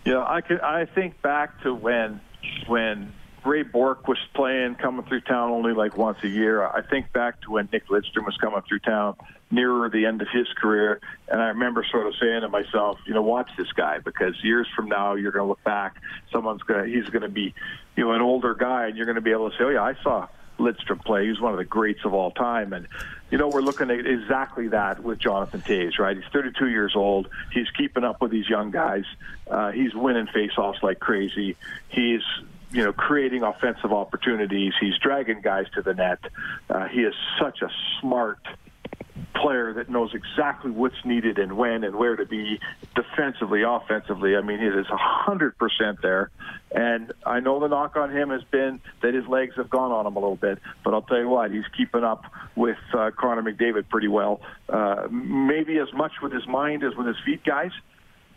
you 0.03 0.13
know, 0.13 0.25
I 0.25 0.41
could 0.41 0.61
I 0.61 0.85
think 0.85 1.21
back 1.21 1.61
to 1.63 1.73
when 1.73 2.21
when 2.67 3.11
Ray 3.45 3.63
Bourque 3.63 4.07
was 4.07 4.17
playing, 4.33 4.75
coming 4.75 5.05
through 5.05 5.21
town 5.21 5.51
only 5.51 5.73
like 5.73 5.97
once 5.97 6.17
a 6.23 6.27
year. 6.27 6.65
I 6.65 6.81
think 6.81 7.13
back 7.13 7.41
to 7.41 7.51
when 7.51 7.69
Nick 7.71 7.87
Lidstrom 7.87 8.25
was 8.25 8.35
coming 8.37 8.61
through 8.67 8.79
town 8.79 9.15
nearer 9.51 9.89
the 9.89 10.05
end 10.05 10.21
of 10.21 10.27
his 10.29 10.47
career, 10.57 10.99
and 11.27 11.39
I 11.41 11.47
remember 11.47 11.85
sort 11.89 12.07
of 12.07 12.15
saying 12.19 12.41
to 12.41 12.49
myself, 12.49 12.97
you 13.05 13.13
know, 13.13 13.21
watch 13.21 13.49
this 13.57 13.71
guy 13.73 13.99
because 13.99 14.33
years 14.43 14.67
from 14.75 14.89
now 14.89 15.13
you're 15.13 15.31
going 15.31 15.43
to 15.43 15.49
look 15.49 15.63
back, 15.63 15.97
someone's 16.31 16.63
going 16.63 16.85
to 16.85 16.91
he's 16.91 17.07
going 17.09 17.21
to 17.21 17.29
be, 17.29 17.53
you 17.95 18.03
know, 18.03 18.11
an 18.11 18.21
older 18.21 18.55
guy, 18.55 18.87
and 18.87 18.97
you're 18.97 19.05
going 19.05 19.15
to 19.15 19.21
be 19.21 19.31
able 19.31 19.51
to 19.51 19.57
say, 19.57 19.63
oh 19.63 19.69
yeah, 19.69 19.83
I 19.83 19.95
saw 20.01 20.27
Lidstrom 20.59 21.03
play. 21.03 21.27
He's 21.27 21.39
one 21.39 21.51
of 21.51 21.57
the 21.57 21.65
greats 21.65 22.05
of 22.05 22.13
all 22.13 22.31
time. 22.31 22.73
And, 22.73 22.87
you 23.29 23.37
know, 23.37 23.47
we're 23.47 23.61
looking 23.61 23.89
at 23.91 24.05
exactly 24.05 24.69
that 24.69 25.03
with 25.03 25.19
Jonathan 25.19 25.61
Toews, 25.61 25.99
right? 25.99 26.15
He's 26.15 26.25
32 26.31 26.69
years 26.69 26.93
old. 26.95 27.29
He's 27.51 27.69
keeping 27.77 28.03
up 28.03 28.21
with 28.21 28.31
these 28.31 28.49
young 28.49 28.71
guys. 28.71 29.03
Uh, 29.49 29.71
he's 29.71 29.93
winning 29.93 30.27
faceoffs 30.27 30.81
like 30.81 30.99
crazy. 30.99 31.55
He's, 31.89 32.21
you 32.71 32.83
know, 32.83 32.93
creating 32.93 33.43
offensive 33.43 33.93
opportunities. 33.93 34.73
He's 34.79 34.97
dragging 35.01 35.41
guys 35.41 35.65
to 35.75 35.81
the 35.81 35.93
net. 35.93 36.19
Uh, 36.69 36.87
he 36.87 37.01
is 37.01 37.13
such 37.39 37.61
a 37.61 37.69
smart 38.01 38.39
player 39.35 39.73
that 39.73 39.89
knows 39.89 40.13
exactly 40.13 40.71
what's 40.71 41.03
needed 41.03 41.37
and 41.37 41.57
when 41.57 41.83
and 41.83 41.95
where 41.95 42.15
to 42.15 42.25
be 42.25 42.59
defensively, 42.95 43.63
offensively. 43.63 44.35
I 44.35 44.41
mean, 44.41 44.59
he 44.59 44.65
is 44.65 44.87
100% 44.87 46.01
there. 46.01 46.31
And 46.71 47.13
I 47.25 47.39
know 47.39 47.59
the 47.59 47.67
knock 47.67 47.95
on 47.95 48.15
him 48.15 48.29
has 48.29 48.43
been 48.45 48.81
that 49.01 49.13
his 49.13 49.27
legs 49.27 49.55
have 49.55 49.69
gone 49.69 49.91
on 49.91 50.05
him 50.05 50.15
a 50.15 50.19
little 50.19 50.35
bit, 50.35 50.59
but 50.83 50.93
I'll 50.93 51.01
tell 51.01 51.19
you 51.19 51.29
what, 51.29 51.51
he's 51.51 51.67
keeping 51.77 52.03
up 52.03 52.25
with 52.55 52.77
uh, 52.97 53.11
Connor 53.17 53.43
McDavid 53.43 53.89
pretty 53.89 54.07
well. 54.07 54.41
Uh, 54.67 55.07
maybe 55.09 55.77
as 55.79 55.91
much 55.93 56.13
with 56.21 56.31
his 56.31 56.47
mind 56.47 56.83
as 56.83 56.95
with 56.95 57.07
his 57.07 57.17
feet, 57.25 57.43
guys. 57.43 57.71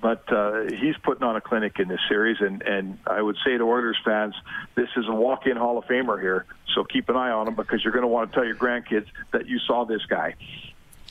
But 0.00 0.32
uh, 0.32 0.64
he's 0.80 0.96
putting 1.02 1.24
on 1.24 1.34
a 1.34 1.40
clinic 1.40 1.80
in 1.80 1.88
this 1.88 2.00
series, 2.08 2.36
and, 2.40 2.62
and 2.62 2.98
I 3.06 3.20
would 3.20 3.36
say 3.44 3.58
to 3.58 3.64
Oilers 3.64 3.96
fans, 4.04 4.34
this 4.76 4.88
is 4.96 5.06
a 5.08 5.14
walk-in 5.14 5.56
Hall 5.56 5.76
of 5.76 5.86
Famer 5.86 6.20
here. 6.20 6.46
So 6.74 6.84
keep 6.84 7.08
an 7.08 7.16
eye 7.16 7.30
on 7.30 7.48
him 7.48 7.56
because 7.56 7.82
you're 7.82 7.92
going 7.92 8.02
to 8.02 8.08
want 8.08 8.30
to 8.30 8.34
tell 8.34 8.44
your 8.44 8.54
grandkids 8.54 9.06
that 9.32 9.48
you 9.48 9.58
saw 9.66 9.84
this 9.84 10.04
guy. 10.06 10.36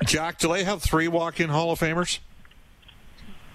Jack, 0.05 0.39
do 0.39 0.53
they 0.53 0.63
have 0.63 0.81
three 0.81 1.09
walk-in 1.09 1.49
Hall 1.49 1.71
of 1.71 1.79
Famers? 1.79 2.19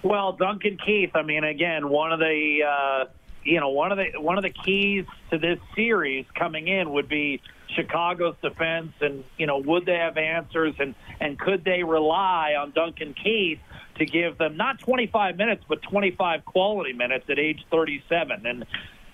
Well, 0.03 0.33
Duncan 0.33 0.77
Keith. 0.77 1.11
I 1.15 1.23
mean, 1.23 1.43
again, 1.43 1.89
one 1.89 2.11
of 2.11 2.19
the 2.19 2.59
uh, 2.67 3.05
you 3.43 3.59
know 3.59 3.69
one 3.69 3.91
of 3.91 3.97
the 3.97 4.19
one 4.19 4.37
of 4.37 4.43
the 4.43 4.49
keys 4.49 5.05
to 5.31 5.37
this 5.37 5.59
series 5.75 6.25
coming 6.35 6.67
in 6.67 6.91
would 6.91 7.07
be 7.07 7.41
Chicago's 7.75 8.35
defense, 8.41 8.93
and 9.01 9.23
you 9.37 9.47
know 9.47 9.57
would 9.57 9.85
they 9.85 9.95
have 9.95 10.17
answers, 10.17 10.75
and 10.79 10.95
and 11.19 11.39
could 11.39 11.63
they 11.63 11.83
rely 11.83 12.55
on 12.59 12.71
Duncan 12.71 13.13
Keith 13.13 13.59
to 13.97 14.05
give 14.05 14.37
them 14.37 14.57
not 14.57 14.79
25 14.79 15.37
minutes, 15.37 15.63
but 15.69 15.81
25 15.83 16.45
quality 16.45 16.93
minutes 16.93 17.25
at 17.29 17.39
age 17.39 17.59
37, 17.71 18.45
and. 18.45 18.65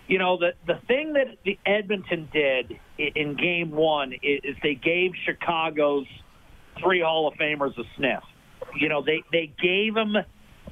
You 0.07 0.17
know 0.17 0.39
the 0.39 0.53
the 0.65 0.79
thing 0.87 1.13
that 1.13 1.37
the 1.45 1.59
Edmonton 1.67 2.29
did 2.33 2.79
in 2.97 3.35
Game 3.35 3.69
One 3.69 4.11
is, 4.23 4.55
they 4.63 4.73
gave 4.73 5.11
Chicago's 5.23 6.07
three 6.81 7.01
Hall 7.01 7.27
of 7.27 7.35
Famers 7.35 7.77
a 7.77 7.83
sniff. 7.95 8.23
You 8.75 8.89
know 8.89 9.03
they 9.03 9.21
they 9.31 9.53
gave 9.61 9.93
them 9.93 10.15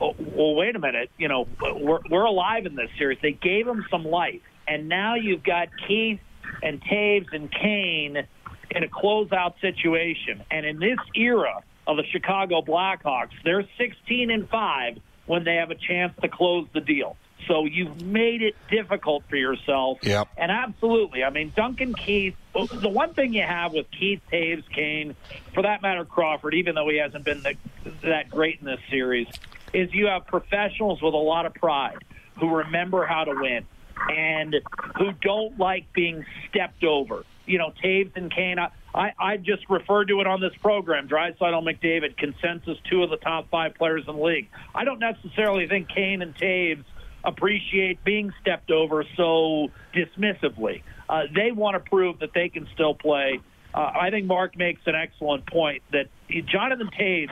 oh, 0.01 0.15
well, 0.17 0.56
wait 0.56 0.75
a 0.75 0.79
minute. 0.79 1.10
You 1.17 1.27
know, 1.27 1.48
we're, 1.62 2.00
we're 2.10 2.25
alive 2.25 2.65
in 2.65 2.75
this 2.75 2.89
series. 2.98 3.20
They 3.22 3.34
gave 3.34 3.67
him 3.67 3.86
some 3.89 4.06
life. 4.06 4.41
And 4.67 4.89
now 4.89 5.15
you've 5.15 5.44
got 5.44 5.70
Keith 5.88 6.20
and 6.63 6.81
Toews 6.81 7.33
and 7.33 7.51
Kane 7.51 8.27
in 8.71 8.83
a 8.83 8.87
closeout 8.87 9.59
situation. 9.61 10.43
And 10.51 10.65
in 10.65 10.79
this 10.79 10.99
era 11.15 11.61
of 11.85 11.97
the 11.97 12.03
Chicago 12.03 12.61
Blackhawks, 12.61 13.31
they're 13.43 13.67
16 13.77 14.29
and 14.29 14.49
5 14.49 14.99
when 15.25 15.43
they 15.43 15.55
have 15.55 15.71
a 15.71 15.75
chance 15.75 16.13
to 16.21 16.27
close 16.27 16.67
the 16.73 16.81
deal. 16.81 17.17
So 17.47 17.65
you've 17.65 18.01
made 18.01 18.41
it 18.41 18.55
difficult 18.69 19.23
for 19.29 19.35
yourself. 19.35 19.99
Yep. 20.01 20.27
And 20.37 20.51
absolutely, 20.51 21.23
I 21.23 21.29
mean, 21.29 21.53
Duncan 21.55 21.93
Keith, 21.93 22.35
the 22.53 22.89
one 22.89 23.13
thing 23.13 23.33
you 23.33 23.43
have 23.43 23.73
with 23.73 23.85
Keith, 23.91 24.21
Toews, 24.31 24.63
Kane, 24.69 25.15
for 25.53 25.63
that 25.63 25.81
matter, 25.81 26.03
Crawford, 26.03 26.55
even 26.55 26.75
though 26.75 26.89
he 26.89 26.97
hasn't 26.97 27.23
been 27.23 27.43
the, 27.43 27.55
that 28.03 28.29
great 28.29 28.59
in 28.59 28.65
this 28.65 28.79
series, 28.89 29.27
is 29.73 29.93
you 29.93 30.07
have 30.07 30.27
professionals 30.27 31.01
with 31.01 31.13
a 31.13 31.17
lot 31.17 31.45
of 31.45 31.53
pride 31.53 32.03
who 32.39 32.55
remember 32.57 33.05
how 33.05 33.23
to 33.23 33.33
win 33.33 33.65
and 34.09 34.55
who 34.97 35.11
don't 35.21 35.57
like 35.57 35.91
being 35.93 36.25
stepped 36.49 36.83
over. 36.83 37.23
You 37.45 37.57
know, 37.57 37.71
Toews 37.83 38.11
and 38.15 38.33
Kane, 38.33 38.57
I, 38.59 39.13
I 39.17 39.37
just 39.37 39.69
referred 39.69 40.09
to 40.09 40.19
it 40.21 40.27
on 40.27 40.41
this 40.41 40.53
program. 40.61 41.07
Draisaitl 41.07 41.63
McDavid, 41.63 42.17
consensus 42.17 42.77
two 42.89 43.03
of 43.03 43.09
the 43.09 43.17
top 43.17 43.49
five 43.49 43.75
players 43.75 44.03
in 44.07 44.15
the 44.15 44.21
league. 44.21 44.49
I 44.75 44.83
don't 44.83 44.99
necessarily 44.99 45.67
think 45.67 45.87
Kane 45.89 46.21
and 46.21 46.35
Toews 46.35 46.83
appreciate 47.23 48.03
being 48.03 48.33
stepped 48.41 48.71
over 48.71 49.05
so 49.15 49.69
dismissively. 49.93 50.83
Uh, 51.09 51.23
they 51.33 51.51
want 51.51 51.75
to 51.75 51.89
prove 51.89 52.19
that 52.19 52.33
they 52.33 52.49
can 52.49 52.67
still 52.73 52.93
play. 52.93 53.39
Uh, 53.73 53.91
I 53.99 54.09
think 54.09 54.25
Mark 54.25 54.57
makes 54.57 54.81
an 54.85 54.95
excellent 54.95 55.45
point 55.45 55.83
that 55.91 56.07
Jonathan 56.45 56.89
Toews, 56.99 57.29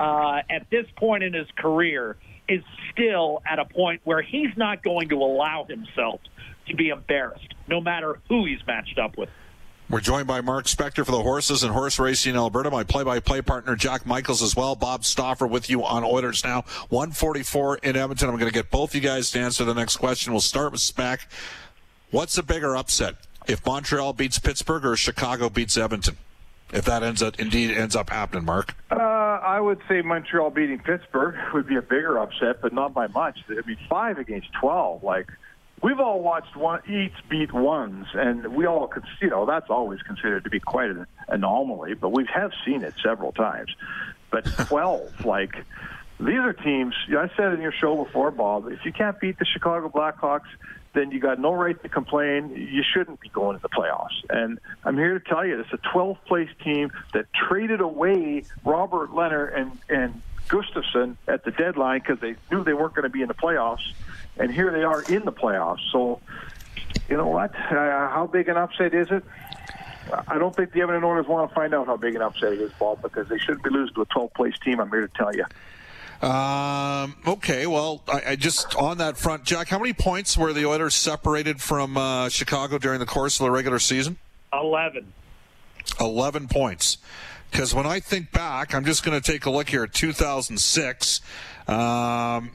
uh, 0.00 0.42
at 0.48 0.68
this 0.70 0.86
point 0.96 1.22
in 1.22 1.34
his 1.34 1.48
career, 1.56 2.16
is 2.48 2.62
still 2.92 3.42
at 3.46 3.58
a 3.58 3.64
point 3.64 4.00
where 4.04 4.22
he's 4.22 4.56
not 4.56 4.82
going 4.82 5.08
to 5.08 5.16
allow 5.16 5.64
himself 5.64 6.20
to 6.66 6.76
be 6.76 6.88
embarrassed, 6.88 7.54
no 7.68 7.80
matter 7.80 8.18
who 8.28 8.44
he's 8.44 8.64
matched 8.66 8.98
up 8.98 9.16
with. 9.16 9.28
We're 9.90 10.00
joined 10.00 10.26
by 10.26 10.40
Mark 10.40 10.66
Spector 10.66 11.04
for 11.04 11.12
the 11.12 11.22
horses 11.22 11.62
and 11.62 11.72
horse 11.72 11.98
racing 11.98 12.30
in 12.30 12.36
Alberta. 12.36 12.70
My 12.70 12.82
play-by-play 12.82 13.42
partner 13.42 13.76
Jack 13.76 14.06
Michaels 14.06 14.42
as 14.42 14.56
well. 14.56 14.74
Bob 14.74 15.04
Stauffer 15.04 15.46
with 15.46 15.68
you 15.68 15.84
on 15.84 16.02
Oilers 16.02 16.44
now. 16.44 16.62
144 16.88 17.76
in 17.78 17.96
Edmonton. 17.96 18.30
I'm 18.30 18.38
going 18.38 18.50
to 18.50 18.54
get 18.54 18.70
both 18.70 18.94
you 18.94 19.02
guys 19.02 19.30
to 19.32 19.40
answer 19.40 19.64
the 19.64 19.74
next 19.74 19.98
question. 19.98 20.32
We'll 20.32 20.40
start 20.40 20.72
with 20.72 20.80
Spec. 20.80 21.28
What's 22.10 22.38
a 22.38 22.42
bigger 22.42 22.74
upset? 22.74 23.16
If 23.46 23.66
Montreal 23.66 24.14
beats 24.14 24.38
Pittsburgh 24.38 24.86
or 24.86 24.96
Chicago 24.96 25.50
beats 25.50 25.76
Edmonton? 25.76 26.16
If 26.72 26.86
that 26.86 27.02
ends 27.02 27.22
up 27.22 27.38
indeed 27.38 27.70
ends 27.70 27.94
up 27.94 28.08
happening, 28.08 28.46
Mark. 28.46 28.74
Uh, 28.90 28.96
I 29.42 29.60
would 29.60 29.80
say 29.88 30.02
Montreal 30.02 30.50
beating 30.50 30.78
Pittsburgh 30.78 31.34
would 31.52 31.66
be 31.66 31.76
a 31.76 31.82
bigger 31.82 32.18
upset, 32.18 32.62
but 32.62 32.72
not 32.72 32.94
by 32.94 33.08
much. 33.08 33.40
I 33.48 33.66
mean, 33.66 33.78
five 33.88 34.18
against 34.18 34.48
twelve. 34.52 35.02
Like 35.02 35.28
we've 35.82 36.00
all 36.00 36.20
watched 36.20 36.56
one 36.56 36.80
each 36.88 37.14
beat 37.28 37.52
ones, 37.52 38.06
and 38.14 38.54
we 38.54 38.66
all 38.66 38.86
could, 38.86 39.04
you 39.20 39.28
know, 39.28 39.44
that's 39.44 39.68
always 39.68 40.00
considered 40.02 40.44
to 40.44 40.50
be 40.50 40.60
quite 40.60 40.90
an 40.90 41.06
anomaly, 41.28 41.94
but 41.94 42.10
we 42.10 42.26
have 42.32 42.52
seen 42.64 42.82
it 42.82 42.94
several 43.02 43.32
times. 43.32 43.74
But 44.30 44.44
12, 44.68 45.26
like, 45.26 45.56
these 46.20 46.38
are 46.38 46.52
teams, 46.52 46.94
I 47.10 47.28
said 47.36 47.52
in 47.52 47.60
your 47.60 47.72
show 47.72 48.04
before, 48.04 48.30
Bob, 48.30 48.68
if 48.70 48.84
you 48.84 48.92
can't 48.92 49.18
beat 49.20 49.38
the 49.38 49.44
Chicago 49.44 49.88
Blackhawks, 49.88 50.48
then 50.94 51.10
you 51.10 51.20
got 51.20 51.38
no 51.38 51.52
right 51.52 51.80
to 51.82 51.88
complain. 51.88 52.54
You 52.54 52.82
shouldn't 52.82 53.20
be 53.20 53.28
going 53.28 53.56
to 53.56 53.62
the 53.62 53.68
playoffs. 53.68 54.22
And 54.28 54.58
I'm 54.84 54.96
here 54.96 55.18
to 55.18 55.20
tell 55.20 55.44
you, 55.44 55.58
it's 55.60 55.72
a 55.72 55.78
12th 55.78 56.18
place 56.26 56.50
team 56.62 56.92
that 57.14 57.26
traded 57.32 57.80
away 57.80 58.44
Robin 58.64 59.08
Lehner 59.08 59.56
and, 59.56 59.78
and 59.88 60.22
Gustafsson 60.48 61.16
at 61.26 61.44
the 61.44 61.50
deadline 61.50 62.00
because 62.00 62.20
they 62.20 62.36
knew 62.50 62.62
they 62.62 62.74
weren't 62.74 62.94
going 62.94 63.04
to 63.04 63.08
be 63.08 63.22
in 63.22 63.28
the 63.28 63.34
playoffs 63.34 63.92
and 64.36 64.52
here 64.52 64.70
they 64.70 64.82
are 64.82 65.02
in 65.02 65.24
the 65.24 65.32
playoffs. 65.32 65.80
So, 65.90 66.20
you 67.08 67.16
know 67.16 67.28
what? 67.28 67.54
Uh, 67.54 68.08
how 68.08 68.28
big 68.30 68.48
an 68.48 68.56
upset 68.56 68.94
is 68.94 69.10
it? 69.10 69.24
I 70.26 70.38
don't 70.38 70.54
think 70.54 70.72
the 70.72 70.80
Edmonton 70.80 71.04
Oilers 71.04 71.26
want 71.26 71.48
to 71.48 71.54
find 71.54 71.74
out 71.74 71.86
how 71.86 71.96
big 71.96 72.16
an 72.16 72.22
upset 72.22 72.52
it 72.52 72.60
is, 72.60 72.72
Paul, 72.78 72.98
because 73.00 73.28
they 73.28 73.38
shouldn't 73.38 73.62
be 73.62 73.70
losing 73.70 73.94
to 73.94 74.02
a 74.02 74.06
12th 74.06 74.34
place 74.34 74.54
team. 74.58 74.80
I'm 74.80 74.90
here 74.90 75.06
to 75.06 75.14
tell 75.14 75.34
you. 75.34 75.44
Um, 76.22 77.16
okay, 77.26 77.66
well, 77.66 78.00
I, 78.06 78.22
I, 78.28 78.36
just 78.36 78.76
on 78.76 78.98
that 78.98 79.18
front, 79.18 79.42
Jack, 79.42 79.68
how 79.68 79.78
many 79.78 79.92
points 79.92 80.38
were 80.38 80.52
the 80.52 80.64
Oilers 80.64 80.94
separated 80.94 81.60
from 81.60 81.96
uh, 81.96 82.28
Chicago 82.28 82.78
during 82.78 83.00
the 83.00 83.06
course 83.06 83.40
of 83.40 83.44
the 83.44 83.50
regular 83.50 83.80
season? 83.80 84.18
11. 84.52 85.12
11 85.98 86.46
points. 86.46 86.98
Because 87.50 87.74
when 87.74 87.86
I 87.86 87.98
think 87.98 88.30
back, 88.30 88.72
I'm 88.72 88.84
just 88.84 89.04
going 89.04 89.20
to 89.20 89.32
take 89.32 89.46
a 89.46 89.50
look 89.50 89.68
here 89.68 89.82
at 89.82 89.92
2006. 89.92 91.20
Um, 91.66 92.50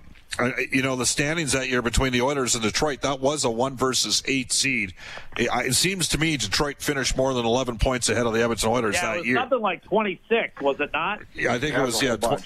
you 0.71 0.81
know 0.81 0.95
the 0.95 1.05
standings 1.05 1.53
that 1.53 1.69
year 1.69 1.81
between 1.81 2.13
the 2.13 2.21
Oilers 2.21 2.55
and 2.55 2.63
Detroit 2.63 3.01
that 3.01 3.19
was 3.19 3.43
a 3.43 3.49
one 3.49 3.75
versus 3.75 4.23
eight 4.25 4.51
seed. 4.51 4.93
It, 5.37 5.49
it 5.53 5.73
seems 5.75 6.07
to 6.09 6.17
me 6.17 6.37
Detroit 6.37 6.81
finished 6.81 7.17
more 7.17 7.33
than 7.33 7.45
eleven 7.45 7.77
points 7.77 8.09
ahead 8.09 8.25
of 8.25 8.33
the 8.33 8.41
Edmonton 8.41 8.69
Oilers 8.69 8.95
yeah, 8.95 9.01
that 9.01 9.15
it 9.15 9.19
was 9.19 9.27
year. 9.27 9.37
Something 9.37 9.61
like 9.61 9.83
twenty 9.83 10.21
six, 10.29 10.61
was 10.61 10.79
it 10.79 10.91
not? 10.93 11.21
Yeah, 11.33 11.53
I 11.53 11.59
think 11.59 11.75
it 11.75 11.81
was. 11.81 12.01
Yeah, 12.01 12.17
tw- 12.17 12.43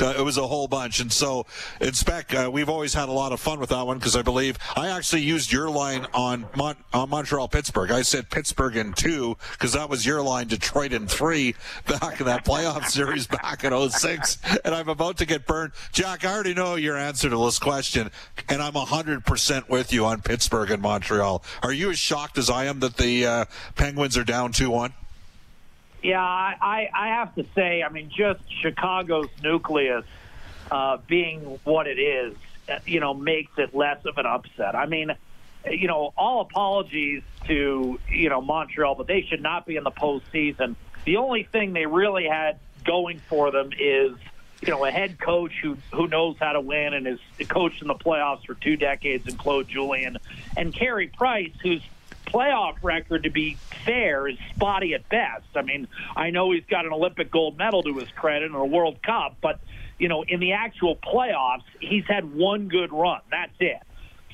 uh, 0.00 0.14
it 0.16 0.22
was 0.22 0.38
a 0.38 0.46
whole 0.46 0.68
bunch. 0.68 1.00
And 1.00 1.12
so, 1.12 1.46
in 1.80 1.92
spec, 1.92 2.34
uh, 2.34 2.50
we've 2.52 2.68
always 2.68 2.94
had 2.94 3.08
a 3.08 3.12
lot 3.12 3.32
of 3.32 3.40
fun 3.40 3.60
with 3.60 3.70
that 3.70 3.86
one 3.86 3.98
because 3.98 4.16
I 4.16 4.22
believe 4.22 4.58
I 4.76 4.88
actually 4.88 5.22
used 5.22 5.52
your 5.52 5.68
line 5.68 6.06
on, 6.14 6.46
Mon- 6.56 6.76
on 6.92 7.10
Montreal 7.10 7.48
Pittsburgh. 7.48 7.90
I 7.90 8.02
said 8.02 8.30
Pittsburgh 8.30 8.76
in 8.76 8.92
two 8.92 9.36
because 9.52 9.72
that 9.72 9.88
was 9.90 10.06
your 10.06 10.22
line, 10.22 10.48
Detroit 10.48 10.92
in 10.92 11.06
three 11.06 11.54
back 11.86 12.20
in 12.20 12.26
that 12.26 12.44
playoff 12.44 12.84
series 12.88 13.26
back 13.26 13.64
in 13.64 13.90
06. 13.90 14.38
And 14.64 14.74
I'm 14.74 14.88
about 14.88 15.18
to 15.18 15.26
get 15.26 15.46
burned. 15.46 15.72
Jack, 15.92 16.24
I 16.24 16.32
already 16.32 16.54
know 16.54 16.76
your 16.76 16.96
answer 16.96 17.28
to 17.30 17.44
this 17.44 17.58
question, 17.58 18.10
and 18.48 18.62
I'm 18.62 18.72
100% 18.74 19.68
with 19.68 19.92
you 19.92 20.04
on 20.04 20.22
Pittsburgh 20.22 20.70
and 20.70 20.82
Montreal. 20.82 21.42
Are 21.62 21.72
you 21.72 21.90
as 21.90 21.98
shocked 21.98 22.38
as 22.38 22.50
I 22.50 22.64
am 22.66 22.80
that 22.80 22.96
the 22.96 23.26
uh, 23.26 23.44
Penguins 23.74 24.16
are 24.16 24.24
down 24.24 24.52
2 24.52 24.70
1? 24.70 24.92
Yeah, 26.02 26.22
I, 26.22 26.88
I 26.94 27.08
have 27.08 27.34
to 27.34 27.44
say, 27.54 27.82
I 27.82 27.90
mean, 27.90 28.10
just 28.14 28.40
Chicago's 28.62 29.28
nucleus 29.42 30.04
uh, 30.70 30.98
being 31.06 31.40
what 31.64 31.86
it 31.86 31.98
is, 31.98 32.34
you 32.86 33.00
know, 33.00 33.12
makes 33.12 33.52
it 33.58 33.74
less 33.74 34.04
of 34.06 34.16
an 34.16 34.26
upset. 34.26 34.74
I 34.74 34.86
mean, 34.86 35.10
you 35.68 35.88
know, 35.88 36.12
all 36.16 36.40
apologies 36.40 37.22
to, 37.46 37.98
you 38.08 38.28
know, 38.28 38.40
Montreal, 38.40 38.94
but 38.94 39.06
they 39.06 39.22
should 39.22 39.42
not 39.42 39.66
be 39.66 39.76
in 39.76 39.84
the 39.84 39.90
postseason. 39.90 40.76
The 41.04 41.16
only 41.16 41.42
thing 41.42 41.72
they 41.72 41.86
really 41.86 42.26
had 42.26 42.58
going 42.84 43.20
for 43.28 43.50
them 43.50 43.70
is, 43.78 44.12
you 44.60 44.68
know, 44.68 44.84
a 44.84 44.90
head 44.90 45.18
coach 45.18 45.52
who 45.62 45.76
who 45.92 46.06
knows 46.06 46.36
how 46.38 46.52
to 46.52 46.60
win 46.60 46.94
and 46.94 47.06
has 47.06 47.18
coached 47.48 47.82
in 47.82 47.88
the 47.88 47.94
playoffs 47.94 48.44
for 48.44 48.54
two 48.54 48.76
decades, 48.76 49.26
and 49.26 49.38
Claude 49.38 49.68
Julien, 49.68 50.18
and 50.56 50.72
Carey 50.72 51.08
Price, 51.08 51.52
who's 51.62 51.82
playoff 52.26 52.76
record, 52.82 53.24
to 53.24 53.30
be 53.30 53.56
fair, 53.84 54.28
is 54.28 54.38
spotty 54.54 54.94
at 54.94 55.08
best. 55.08 55.46
I 55.54 55.62
mean, 55.62 55.88
I 56.14 56.30
know 56.30 56.52
he's 56.52 56.64
got 56.66 56.86
an 56.86 56.92
Olympic 56.92 57.30
gold 57.30 57.58
medal 57.58 57.82
to 57.82 57.98
his 57.98 58.08
credit 58.10 58.46
and 58.46 58.54
a 58.54 58.64
World 58.64 59.02
Cup, 59.02 59.36
but 59.40 59.60
you 59.98 60.08
know, 60.08 60.22
in 60.22 60.40
the 60.40 60.52
actual 60.52 60.96
playoffs, 60.96 61.64
he's 61.80 62.04
had 62.06 62.34
one 62.34 62.68
good 62.68 62.92
run. 62.92 63.20
That's 63.30 63.52
it. 63.60 63.82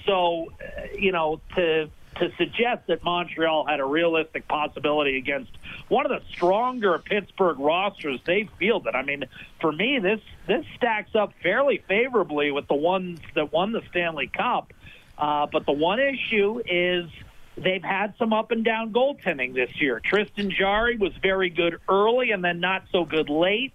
So, 0.06 0.52
uh, 0.60 0.82
you 0.96 1.10
know, 1.10 1.40
to 1.56 1.90
to 2.18 2.30
suggest 2.36 2.86
that 2.88 3.02
Montreal 3.02 3.66
had 3.66 3.80
a 3.80 3.84
realistic 3.84 4.48
possibility 4.48 5.18
against 5.18 5.50
one 5.88 6.06
of 6.06 6.10
the 6.10 6.26
stronger 6.32 6.98
Pittsburgh 6.98 7.58
rosters 7.58 8.20
they've 8.24 8.48
fielded. 8.58 8.94
I 8.94 9.02
mean, 9.02 9.24
for 9.60 9.72
me, 9.72 9.98
this 9.98 10.20
this 10.46 10.64
stacks 10.76 11.14
up 11.14 11.32
fairly 11.42 11.82
favorably 11.88 12.50
with 12.50 12.68
the 12.68 12.74
ones 12.74 13.20
that 13.34 13.52
won 13.52 13.72
the 13.72 13.82
Stanley 13.90 14.28
Cup. 14.28 14.72
Uh, 15.18 15.46
but 15.50 15.66
the 15.66 15.72
one 15.72 15.98
issue 15.98 16.60
is 16.66 17.06
they've 17.56 17.82
had 17.82 18.14
some 18.18 18.32
up 18.32 18.50
and 18.50 18.64
down 18.64 18.92
goaltending 18.92 19.54
this 19.54 19.80
year. 19.80 20.00
Tristan 20.00 20.50
Jarry 20.50 20.96
was 20.96 21.12
very 21.22 21.50
good 21.50 21.78
early 21.88 22.30
and 22.30 22.44
then 22.44 22.60
not 22.60 22.84
so 22.92 23.04
good 23.04 23.28
late. 23.28 23.72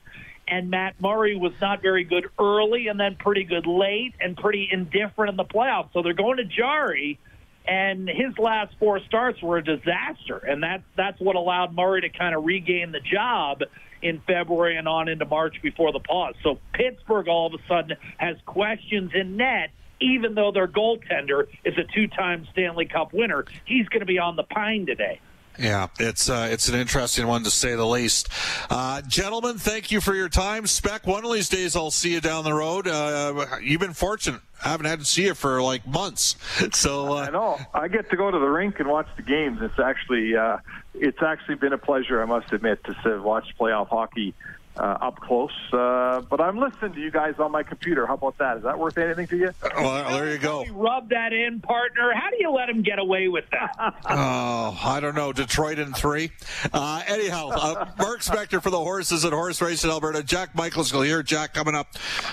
And 0.48 0.70
Matt 0.70 1.00
Murray 1.00 1.36
was 1.36 1.54
not 1.62 1.82
very 1.82 2.04
good 2.04 2.28
early 2.38 2.88
and 2.88 3.00
then 3.00 3.16
pretty 3.16 3.44
good 3.44 3.66
late 3.66 4.14
and 4.20 4.36
pretty 4.36 4.68
indifferent 4.72 5.30
in 5.30 5.38
the 5.38 5.46
playoffs. 5.46 5.94
So 5.94 6.02
they're 6.02 6.14
going 6.14 6.38
to 6.38 6.44
Jarry, 6.44 7.20
and 7.68 8.08
his 8.08 8.38
last 8.38 8.74
four 8.80 9.00
starts 9.01 9.41
were 9.41 9.58
a 9.58 9.63
disaster. 9.63 10.38
And 10.38 10.63
that's, 10.63 10.84
that's 10.98 11.20
what 11.20 11.36
allowed 11.36 11.75
Murray 11.75 12.01
to 12.01 12.10
kind 12.10 12.36
of 12.36 12.44
regain 12.44 12.91
the 12.91 13.00
job 13.00 13.62
in 14.01 14.22
February 14.25 14.77
and 14.77 14.88
on 14.88 15.08
into 15.08 15.25
March 15.25 15.62
before 15.62 15.91
the 15.91 16.00
pause. 16.00 16.34
So 16.44 16.60
Pittsburgh 16.74 17.27
all 17.27 17.48
of 17.48 17.53
a 17.53 17.68
sudden 17.68 17.98
has 18.18 18.38
questions 18.46 19.12
in 19.13 19.38
net 19.38 19.72
even 20.01 20.34
though 20.34 20.51
their 20.51 20.68
goaltender 20.68 21.48
is 21.63 21.77
a 21.77 21.84
two-time 21.94 22.48
Stanley 22.51 22.86
Cup 22.86 23.13
winner, 23.13 23.46
he's 23.65 23.88
going 23.88 24.01
to 24.01 24.06
be 24.06 24.18
on 24.20 24.36
the 24.36 24.44
pine 24.44 24.86
today. 24.86 25.22
Yeah, 25.60 25.88
it's 26.00 26.29
uh, 26.29 26.50
it's 26.51 26.70
an 26.70 26.75
interesting 26.75 27.27
one 27.27 27.43
to 27.43 27.51
say 27.51 27.75
the 27.75 27.86
least. 27.86 28.29
Uh, 28.70 29.01
gentlemen, 29.01 29.58
thank 29.58 29.91
you 29.91 30.01
for 30.01 30.15
your 30.15 30.29
time. 30.29 30.65
Spec, 30.65 31.05
one 31.05 31.25
of 31.25 31.31
these 31.31 31.50
days 31.50 31.75
I'll 31.75 31.91
see 31.91 32.13
you 32.13 32.22
down 32.22 32.43
the 32.43 32.53
road. 32.53 32.88
Uh, 32.88 33.46
you've 33.62 33.81
been 33.81 33.93
fortunate. 33.93 34.41
I 34.63 34.70
haven't 34.70 34.86
had 34.86 35.00
to 35.00 35.05
see 35.05 35.25
you 35.25 35.34
for 35.34 35.62
like 35.62 35.86
months. 35.88 36.36
So 36.74 37.13
uh, 37.13 37.25
I 37.27 37.29
know 37.29 37.60
I 37.74 37.88
get 37.89 38.10
to 38.12 38.15
go 38.15 38.31
to 38.31 38.39
the 38.39 38.48
rink 38.48 38.79
and 38.79 38.88
watch 38.88 39.08
the 39.17 39.24
games. 39.24 39.60
It's 39.62 39.77
actually 39.77 40.36
uh, 40.36 40.58
it's 40.93 41.22
actually 41.22 41.55
been 41.55 41.74
a 41.74 41.77
pleasure. 41.77 42.22
I 42.22 42.25
must 42.25 42.51
admit 42.53 42.84
to 42.86 43.22
watch 43.22 43.46
playoff 43.60 43.89
hockey 43.89 44.34
uh, 44.78 44.98
up 45.01 45.20
close. 45.20 45.51
Uh, 45.74 46.22
but 46.30 46.40
I'm 46.42 46.58
listening 46.58 46.94
to 46.94 47.00
you 47.00 47.12
guys 47.12 47.36
on 47.40 47.51
my 47.51 47.63
computer. 47.63 48.06
How 48.06 48.16
about 48.16 48.38
that? 48.38 48.58
Is 48.58 48.63
that 48.63 48.78
worth 48.78 48.98
anything 48.98 49.28
to 49.28 49.38
you? 49.38 49.51
Well, 49.78 50.12
there 50.12 50.32
you 50.32 50.38
go. 50.38 50.66
Rub 50.72 51.10
that 51.10 51.34
in, 51.34 51.60
partner. 51.62 52.12
How 52.13 52.30
do 52.30 52.38
you 52.40 52.51
let 52.51 52.70
him 52.70 52.82
get 52.82 53.00
away 53.00 53.28
with 53.28 53.46
that? 53.51 53.96
Oh, 54.24 54.78
I 54.84 55.00
don't 55.00 55.16
know. 55.16 55.32
Detroit 55.34 55.80
in 55.80 55.94
three. 55.94 56.32
Uh, 56.74 57.01
anyhow, 57.08 57.50
uh, 57.50 57.86
Mark 57.98 58.22
Spector 58.22 58.62
for 58.62 58.70
the 58.70 58.80
horses 58.80 59.25
at 59.25 59.34
Horse 59.34 59.62
Race 59.62 59.84
in 59.84 59.90
Alberta. 59.90 60.22
Jack 60.24 60.54
Michaels 60.56 60.94
will 60.94 61.01
hear 61.01 61.24
Jack 61.24 61.54
coming 61.54 61.75
up 61.75 61.88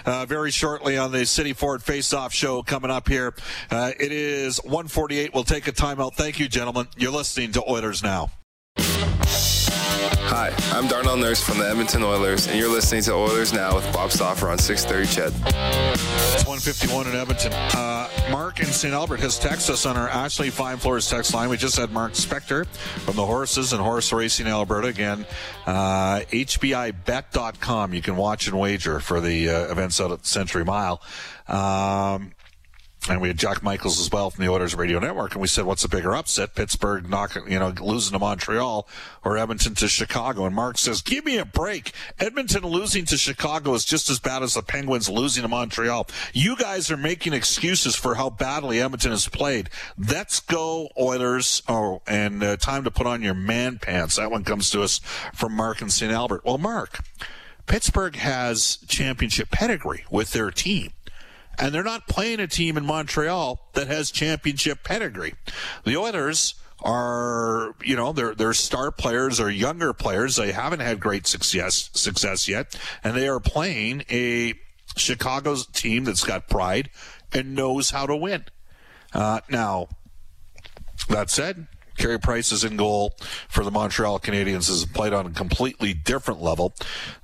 uh, 0.05 0.27
very 0.27 0.51
shortly 0.51 0.99
on 0.99 1.13
the 1.13 1.25
City 1.25 1.53
Ford 1.53 1.83
Face 1.83 2.13
Off 2.13 2.33
show 2.35 2.63
coming 2.63 2.91
up 2.91 3.09
here. 3.09 3.35
Uh, 3.71 3.93
it 3.99 4.13
is 4.13 4.59
148. 4.65 5.33
We'll 5.35 5.45
take 5.45 5.67
a 5.69 5.73
timeout. 5.73 6.15
Thank 6.15 6.39
you, 6.39 6.49
gentlemen. 6.49 6.89
You're 6.97 7.13
listening 7.13 7.53
to 7.53 7.71
Oilers 7.71 8.03
Now. 8.03 8.31
Hi, 10.31 10.53
I'm 10.73 10.87
Darnell 10.89 11.17
Nurse 11.17 11.43
from 11.43 11.57
the 11.57 11.67
Edmonton 11.67 12.03
Oilers, 12.03 12.49
and 12.49 12.59
you're 12.59 12.71
listening 12.71 13.03
to 13.05 13.15
Oilers 13.15 13.55
Now 13.55 13.75
with 13.75 13.91
Bob 13.95 14.11
Stauffer 14.11 14.51
on 14.51 14.59
630 14.59 15.33
CHED. 15.33 15.33
It's 16.35 16.45
151 16.45 17.07
in 17.07 17.15
Edmonton. 17.15 17.51
Uh, 17.55 18.11
Mark 18.31 18.61
in 18.61 18.67
St. 18.67 18.93
Albert 18.93 19.21
has 19.21 19.41
texted 19.41 19.71
us 19.71 19.87
on 19.87 19.97
our 19.97 20.07
Ashley 20.07 20.51
Fine 20.51 20.77
Floors 20.77 21.09
text 21.09 21.33
line. 21.33 21.49
We 21.49 21.57
just 21.57 21.79
had 21.79 21.93
Mark 21.93 22.13
Spector 22.13 22.67
from 22.67 23.17
the 23.17 23.25
Horses 23.25 23.73
and 23.73 23.81
Horse 23.81 24.13
Racing 24.13 24.47
Alberta. 24.47 24.89
Again, 24.89 25.25
uh, 25.65 26.21
HPIBet.com. 26.31 27.95
You 27.95 28.03
can 28.03 28.17
watch 28.17 28.49
and 28.49 28.59
wager 28.59 29.01
for 29.01 29.23
the 29.23 29.49
uh, 29.49 29.73
events 29.73 29.99
out 29.99 30.13
at 30.13 30.27
Century 30.27 30.63
Mile. 30.63 31.01
Um, 31.49 32.33
and 33.09 33.21
we 33.21 33.29
had 33.29 33.39
Jack 33.39 33.63
Michaels 33.63 33.99
as 34.01 34.11
well 34.11 34.31
from 34.31 34.45
the 34.45 34.51
Oilers 34.51 34.75
Radio 34.75 34.99
Network, 34.99 35.33
and 35.33 35.41
we 35.41 35.49
said, 35.49 35.65
"What's 35.65 35.85
a 35.85 35.89
bigger 35.89 36.15
upset? 36.15 36.55
Pittsburgh 36.55 37.09
knocking, 37.09 37.51
you 37.51 37.59
know, 37.59 37.73
losing 37.81 38.13
to 38.13 38.19
Montreal, 38.19 38.89
or 39.25 39.39
Edmonton 39.39 39.75
to 39.77 39.89
Chicago?" 39.89 40.45
And 40.45 40.55
Mark 40.55 40.79
says, 40.79 41.03
"Give 41.03 41.25
me 41.25 41.39
a 41.39 41.45
break. 41.45 41.93
Edmonton 42.19 42.65
losing 42.65 43.05
to 43.07 43.17
Chicago 43.17 43.75
is 43.75 43.85
just 43.85 44.11
as 44.11 44.19
bad 44.19 44.43
as 44.43 44.55
the 44.55 44.63
Penguins 44.63 45.09
losing 45.09 45.43
to 45.43 45.49
Montreal. 45.49 46.07
You 46.33 46.57
guys 46.57 46.91
are 46.91 46.97
making 46.97 47.33
excuses 47.33 47.97
for 47.97 48.17
how 48.17 48.31
badly 48.31 48.81
Edmonton 48.81 49.11
has 49.13 49.29
played. 49.29 49.71
Let's 49.97 50.41
go 50.41 50.89
Oilers! 50.99 51.63
Oh, 51.69 52.03
and 52.07 52.43
uh, 52.43 52.57
time 52.57 52.85
to 52.85 52.91
put 52.91 53.07
on 53.07 53.23
your 53.23 53.35
man 53.35 53.79
pants. 53.79 54.17
That 54.17 54.31
one 54.31 54.45
comes 54.45 54.71
to 54.71 54.83
us 54.83 55.01
from 55.35 55.55
Mark 55.55 55.81
in 55.83 55.91
St. 55.91 56.13
Albert. 56.13 56.45
Well, 56.45 56.59
Mark, 56.59 57.01
Pittsburgh 57.67 58.17
has 58.17 58.79
championship 58.89 59.51
pedigree 59.51 60.05
with 60.11 60.33
their 60.33 60.51
team." 60.51 60.93
And 61.59 61.75
they're 61.75 61.83
not 61.83 62.07
playing 62.07 62.41
a 62.41 62.47
team 62.47 62.77
in 62.77 62.87
Montreal 62.87 63.69
that 63.75 63.89
has 63.89 64.11
championship 64.11 64.85
pedigree. 64.85 65.35
The 65.85 65.97
Oilers 65.97 66.55
are, 66.83 67.75
you 67.83 67.97
know, 67.97 68.13
their 68.13 68.35
their 68.35 68.53
star 68.53 68.93
players 68.93 69.41
are 69.41 69.51
younger 69.51 69.93
players. 69.93 70.37
They 70.37 70.53
haven't 70.53 70.81
had 70.81 71.01
great 71.01 71.27
success 71.27 71.91
success 71.93 72.49
yet, 72.49 72.79
and 73.03 73.17
they 73.17 73.29
are 73.29 73.41
playing 73.41 74.05
a 74.11 74.55
Chicago's 74.97 75.67
team 75.67 76.05
that's 76.05 76.25
got 76.25 76.49
pride 76.49 76.91
and 77.33 77.55
knows 77.55 77.91
how 77.91 78.07
to 78.07 78.17
win. 78.17 78.45
Uh, 79.13 79.41
now, 79.49 79.89
that 81.09 81.31
said, 81.31 81.67
Carey 81.99 82.19
Price 82.19 82.53
is 82.53 82.65
in 82.65 82.77
goal 82.77 83.15
for 83.49 83.65
the 83.65 83.71
Montreal 83.71 84.21
Canadiens 84.21 84.69
has 84.69 84.87
played 84.87 85.13
on 85.13 85.27
a 85.27 85.31
completely 85.31 85.93
different 85.93 86.41
level 86.41 86.75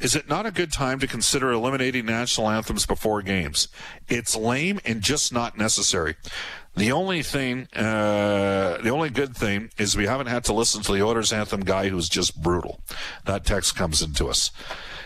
Is 0.00 0.14
it 0.14 0.28
not 0.28 0.46
a 0.46 0.50
good 0.50 0.72
time 0.72 0.98
to 1.00 1.06
consider 1.06 1.50
eliminating 1.52 2.06
national 2.06 2.48
anthems 2.48 2.86
before 2.86 3.22
games? 3.22 3.68
It's 4.08 4.36
lame 4.36 4.80
and 4.84 5.02
just 5.02 5.32
not 5.32 5.58
necessary. 5.58 6.16
The 6.76 6.92
only 6.92 7.22
thing, 7.22 7.66
uh, 7.74 8.78
the 8.82 8.90
only 8.90 9.10
good 9.10 9.36
thing 9.36 9.70
is 9.78 9.96
we 9.96 10.06
haven't 10.06 10.28
had 10.28 10.44
to 10.44 10.52
listen 10.52 10.82
to 10.82 10.92
the 10.92 11.02
Orders 11.02 11.32
anthem 11.32 11.60
guy 11.60 11.88
who's 11.88 12.08
just 12.08 12.40
brutal. 12.40 12.80
That 13.24 13.44
text 13.44 13.74
comes 13.74 14.00
into 14.00 14.28
us. 14.28 14.52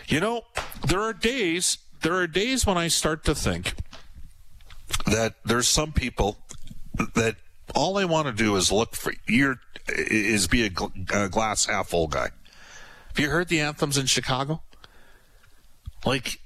You 0.07 0.19
know, 0.19 0.43
there 0.87 1.01
are 1.01 1.13
days, 1.13 1.79
there 2.01 2.13
are 2.13 2.27
days 2.27 2.65
when 2.65 2.77
I 2.77 2.89
start 2.89 3.23
to 3.25 3.33
think 3.33 3.73
that 5.07 5.35
there's 5.43 5.67
some 5.67 5.93
people 5.93 6.37
that 7.15 7.37
all 7.73 7.93
they 7.93 8.05
want 8.05 8.27
to 8.27 8.33
do 8.33 8.55
is 8.55 8.71
look 8.71 8.95
for 8.95 9.13
your 9.27 9.59
is 9.87 10.47
be 10.47 10.65
a, 10.65 10.69
gl- 10.69 11.11
a 11.11 11.29
glass 11.29 11.65
half 11.65 11.89
full 11.89 12.07
guy. 12.07 12.29
Have 13.13 13.23
you 13.23 13.29
heard 13.29 13.47
the 13.47 13.59
anthems 13.59 13.95
in 13.95 14.07
Chicago? 14.07 14.63
Like, 16.03 16.39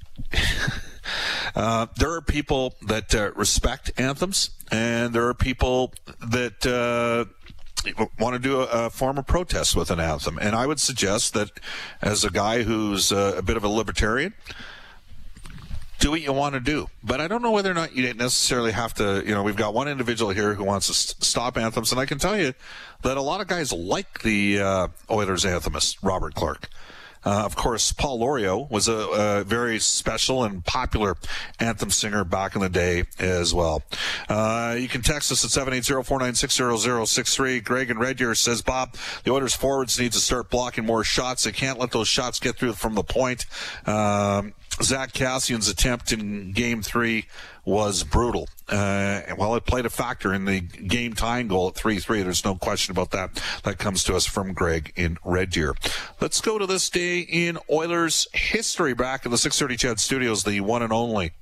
uh, 1.56 1.88
there 1.96 2.12
are 2.12 2.20
people 2.20 2.76
that 2.86 3.16
uh, 3.16 3.32
respect 3.38 3.90
anthems, 3.98 4.50
and 4.70 5.14
there 5.14 5.30
are 5.30 5.34
people 5.34 5.94
that 6.20 6.66
uh, 6.66 7.24
want 8.20 8.34
to 8.34 8.40
do 8.40 8.60
a, 8.60 8.88
a, 8.88 8.90
form 8.90 9.18
of 9.18 9.26
protest 9.26 9.78
with 9.78 9.90
an 9.92 10.02
anthem. 10.02 10.38
And 10.42 10.58
I 10.58 10.68
would 10.68 10.82
suggest 10.82 11.34
that, 11.36 11.52
as 12.02 12.26
a 12.26 12.30
guy 12.30 12.64
who's 12.64 13.14
uh, 13.14 13.36
a 13.38 13.42
bit 13.42 13.56
of 13.56 13.64
a 13.64 13.70
libertarian, 13.70 14.34
do 16.00 16.12
what 16.12 16.22
you 16.22 16.34
want 16.34 16.54
to 16.54 16.60
do. 16.60 16.88
But 17.04 17.22
I 17.22 17.28
don't 17.28 17.42
know 17.42 17.52
whether 17.52 17.72
or 17.72 17.74
not 17.74 17.96
you 17.96 18.14
necessarily 18.14 18.72
have 18.72 18.94
to, 18.96 19.24
you 19.26 19.34
know, 19.34 19.44
we've 19.44 19.56
got 19.56 19.74
one 19.74 19.88
individual 19.88 20.32
here 20.32 20.54
who 20.54 20.64
wants 20.64 20.88
to 20.88 20.94
st- 20.94 21.24
stop 21.24 21.58
anthems, 21.58 21.92
and 21.92 22.00
I 22.00 22.06
can 22.06 22.18
tell 22.18 22.38
you 22.38 22.54
that 23.04 23.18
a 23.18 23.22
lot 23.22 23.42
of 23.42 23.48
guys 23.48 23.72
like 23.72 24.22
the 24.22 24.60
uh, 24.60 24.88
Oilers 25.10 25.46
anthemist, 25.46 25.98
Robert 26.02 26.36
Clark. 26.36 26.70
Uh, 27.26 27.44
of 27.44 27.56
course, 27.58 27.92
Paul 27.92 28.20
Lorieau 28.20 28.70
was 28.70 28.88
a, 28.88 28.94
a, 28.94 29.44
very 29.44 29.80
special 29.80 30.46
and 30.46 30.64
popular 30.64 31.18
anthem 31.60 31.90
singer 31.90 32.24
back 32.24 32.56
in 32.56 32.62
the 32.62 32.70
day 32.70 33.04
as 33.20 33.54
well. 33.54 33.84
Uh, 34.30 34.78
you 34.80 34.88
can 34.88 35.02
text 35.02 35.30
us 35.30 35.44
at 35.44 35.50
780-496-0063. 35.68 37.62
Greg 37.66 37.90
and 37.90 38.00
Red 38.00 38.16
Deer 38.16 38.34
says, 38.34 38.62
Bob, 38.62 38.96
the 39.26 39.32
Oilers 39.32 39.54
forwards 39.54 40.00
need 40.00 40.14
to 40.14 40.20
start 40.20 40.50
blocking 40.50 40.86
more 40.86 41.04
shots. 41.04 41.44
They 41.44 41.52
can't 41.52 41.78
let 41.78 41.92
those 41.92 42.08
shots 42.08 42.40
get 42.40 42.56
through 42.56 42.72
from 42.74 42.96
the 42.96 43.04
point. 43.04 43.46
Um, 43.86 44.54
Zack 44.82 45.12
Kassian's 45.14 45.68
attempt 45.68 46.12
in 46.12 46.52
game 46.52 46.82
three 46.82 47.26
was 47.66 48.04
brutal. 48.04 48.48
Uh, 48.70 49.22
well, 49.38 49.56
it 49.56 49.66
played 49.66 49.86
a 49.86 49.90
factor 49.90 50.34
in 50.34 50.46
the 50.46 50.62
game 50.62 51.14
tying 51.14 51.48
goal 51.48 51.68
at 51.68 51.76
3-3. 51.76 52.24
There's 52.24 52.46
no 52.46 52.56
question 52.56 52.92
about 52.92 53.12
that. 53.12 53.42
That 53.64 53.78
comes 53.78 54.04
to 54.06 54.16
us 54.16 54.26
from 54.26 54.54
Greg 54.54 54.94
in 54.96 55.18
Red 55.26 55.50
Deer. 55.50 55.74
Let's 56.22 56.42
go 56.42 56.58
to 56.58 56.66
this 56.66 56.90
day 56.90 57.20
in 57.20 57.58
Oilers 57.70 58.28
history 58.34 58.94
back 58.94 59.26
in 59.26 59.32
the 59.32 59.38
630 59.38 59.78
CHED 59.78 60.00
Studios, 60.00 60.44
the 60.44 60.62
one 60.62 60.82
and 60.82 60.94
only 60.94 61.34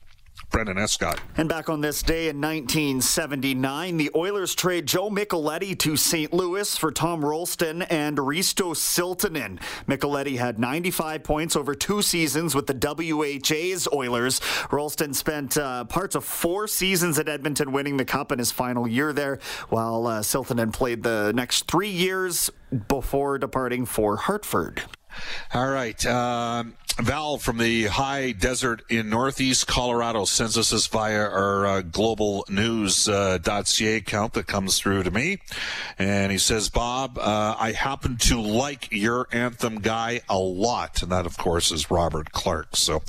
Brendan 0.56 0.78
Escott. 0.78 1.20
And 1.36 1.50
back 1.50 1.68
on 1.68 1.82
this 1.82 2.02
day 2.02 2.30
in 2.30 2.40
1979, 2.40 3.98
the 3.98 4.10
Oilers 4.16 4.56
trade 4.56 4.86
Joe 4.86 5.10
Micheletti 5.10 5.78
to 5.80 5.98
St. 5.98 6.32
Louis 6.32 6.78
for 6.78 6.94
Tom 6.94 7.22
Roulston 7.22 7.86
and 7.90 8.18
Risto 8.18 8.74
Siltanen. 8.74 9.60
Micheletti 9.86 10.38
had 10.38 10.58
95 10.58 11.26
points 11.26 11.58
over 11.58 11.76
two 11.76 12.02
seasons 12.02 12.56
with 12.56 12.68
the 12.68 12.74
WHA's 12.74 13.86
Oilers. 13.92 14.40
Roulston 14.70 15.14
spent 15.14 15.58
uh, 15.58 15.84
parts 15.84 16.16
of 16.16 16.24
four 16.24 16.70
seasons 16.70 17.20
at 17.20 17.28
Edmonton 17.28 17.74
winning 17.74 17.98
the 17.98 18.06
Cup 18.06 18.32
in 18.32 18.40
his 18.40 18.54
final 18.54 18.88
year 18.88 19.12
there, 19.12 19.40
while 19.68 20.08
uh, 20.08 20.22
Siltanen 20.22 20.72
played 20.72 21.04
the 21.04 21.34
next 21.36 21.70
three 21.70 21.90
years 21.90 22.50
before 22.88 23.38
departing 23.38 23.86
for 23.86 24.16
Hartford. 24.16 24.84
All 25.54 25.70
right. 25.70 26.06
Um, 26.06 26.76
Val 26.98 27.38
from 27.38 27.58
the 27.58 27.88
high 27.88 28.32
desert 28.32 28.82
in 28.90 29.10
northeast 29.10 29.68
Colorado 29.68 30.24
sends 30.24 30.58
us 30.58 30.70
this 30.70 30.88
via 30.88 31.28
our 31.28 31.66
uh, 31.66 31.82
global 31.82 32.46
news 32.48 33.10
uh, 33.10 33.38
.ca 33.66 33.96
account 33.98 34.32
that 34.34 34.48
comes 34.48 34.80
through 34.80 35.04
to 35.04 35.12
me. 35.12 35.40
And 36.00 36.32
he 36.32 36.38
says, 36.38 36.70
Bob, 36.70 37.18
uh, 37.18 37.56
I 37.60 37.74
happen 37.74 38.16
to 38.18 38.40
like 38.40 38.94
your 38.94 39.28
anthem 39.34 39.80
guy 39.82 40.22
a 40.30 40.38
lot. 40.38 41.02
And 41.04 41.12
that, 41.12 41.26
of 41.26 41.38
course, 41.38 41.70
is 41.70 41.92
Robert 41.92 42.32
Clark. 42.32 42.78
So 42.78 43.04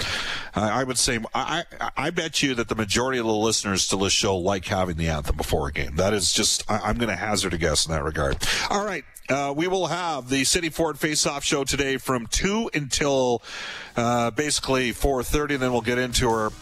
I 0.55 0.83
would 0.83 0.99
say, 0.99 1.21
I, 1.33 1.65
I 1.97 2.11
bet 2.11 2.43
you 2.43 2.57
that 2.57 2.69
the 2.69 2.75
majority 2.75 3.21
of 3.21 3.27
the 3.27 3.33
listeners 3.33 3.87
to 3.89 3.97
this 3.97 4.13
show 4.13 4.37
like 4.37 4.65
having 4.65 4.97
the 4.97 5.09
anthem 5.09 5.37
before 5.37 5.69
a 5.69 5.73
game. 5.73 5.95
That 5.95 6.13
is 6.13 6.33
just, 6.33 6.69
I, 6.69 6.79
I'm 6.79 6.97
going 6.97 7.09
to 7.09 7.17
hazard 7.17 7.55
a 7.55 7.59
guess 7.59 7.87
in 7.87 7.93
that 7.93 8.03
regard. 8.03 8.37
All 8.69 8.85
right. 8.85 9.05
Uh, 9.29 9.53
we 9.57 9.67
will 9.67 9.89
have 9.89 10.29
the 10.29 10.45
City 10.45 10.69
Ford 10.69 11.01
Face-Off 11.01 11.43
show 11.43 11.65
today 11.65 11.96
from 11.99 12.27
two 12.27 12.71
until 12.75 13.43
uh, 13.97 14.31
basically 14.31 14.93
4:30. 14.93 15.59
Then 15.59 15.73
we'll 15.73 15.81
get 15.81 15.99
into 15.99 16.29
our 16.29 16.53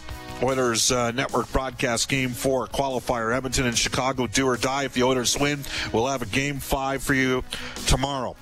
Oilers 0.42 0.90
uh, 0.90 1.12
network 1.12 1.50
broadcast 1.52 2.08
game 2.08 2.30
four 2.30 2.66
qualifier 2.66 3.34
Edmonton 3.34 3.66
and 3.66 3.78
Chicago 3.78 4.26
do 4.26 4.46
or 4.46 4.56
die. 4.56 4.84
If 4.84 4.94
the 4.94 5.04
Oilers 5.04 5.38
win, 5.38 5.60
we'll 5.92 6.08
have 6.08 6.22
a 6.22 6.26
game 6.26 6.58
five 6.58 7.02
for 7.02 7.14
you 7.14 7.44
tomorrow. 7.86 8.36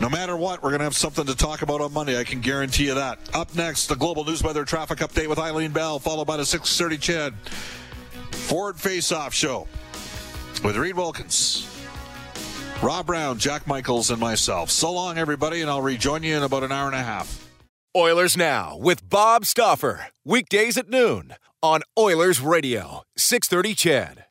No 0.00 0.08
matter 0.08 0.36
what, 0.36 0.62
we're 0.62 0.70
going 0.70 0.80
to 0.80 0.84
have 0.84 0.96
something 0.96 1.26
to 1.26 1.36
talk 1.36 1.62
about 1.62 1.80
on 1.80 1.92
Monday. 1.92 2.18
I 2.18 2.24
can 2.24 2.40
guarantee 2.40 2.86
you 2.86 2.94
that. 2.94 3.20
Up 3.34 3.54
next, 3.54 3.86
the 3.86 3.94
global 3.94 4.24
news 4.24 4.42
weather 4.42 4.64
traffic 4.64 4.98
update 4.98 5.28
with 5.28 5.38
Eileen 5.38 5.70
Bell, 5.70 6.00
followed 6.00 6.26
by 6.26 6.36
the 6.36 6.42
6:30 6.42 7.00
CHED 7.00 7.34
Ford 8.32 8.80
Face-Off 8.80 9.32
show 9.32 9.68
with 10.64 10.76
Reid 10.76 10.96
Wilkins. 10.96 11.68
Rob 12.82 13.06
Brown, 13.06 13.38
Jack 13.38 13.68
Michaels, 13.68 14.10
and 14.10 14.18
myself. 14.18 14.68
So 14.68 14.90
long, 14.90 15.16
everybody, 15.16 15.60
and 15.60 15.70
I'll 15.70 15.80
rejoin 15.80 16.24
you 16.24 16.36
in 16.36 16.42
about 16.42 16.64
an 16.64 16.72
hour 16.72 16.86
and 16.86 16.96
a 16.96 17.02
half. 17.02 17.48
Oilers 17.96 18.36
Now 18.36 18.76
with 18.76 19.08
Bob 19.08 19.44
Stauffer. 19.44 20.08
Weekdays 20.24 20.76
at 20.76 20.88
noon 20.88 21.34
on 21.62 21.82
Oilers 21.96 22.40
Radio, 22.40 23.02
630 23.16 23.74
CHED. 23.74 24.24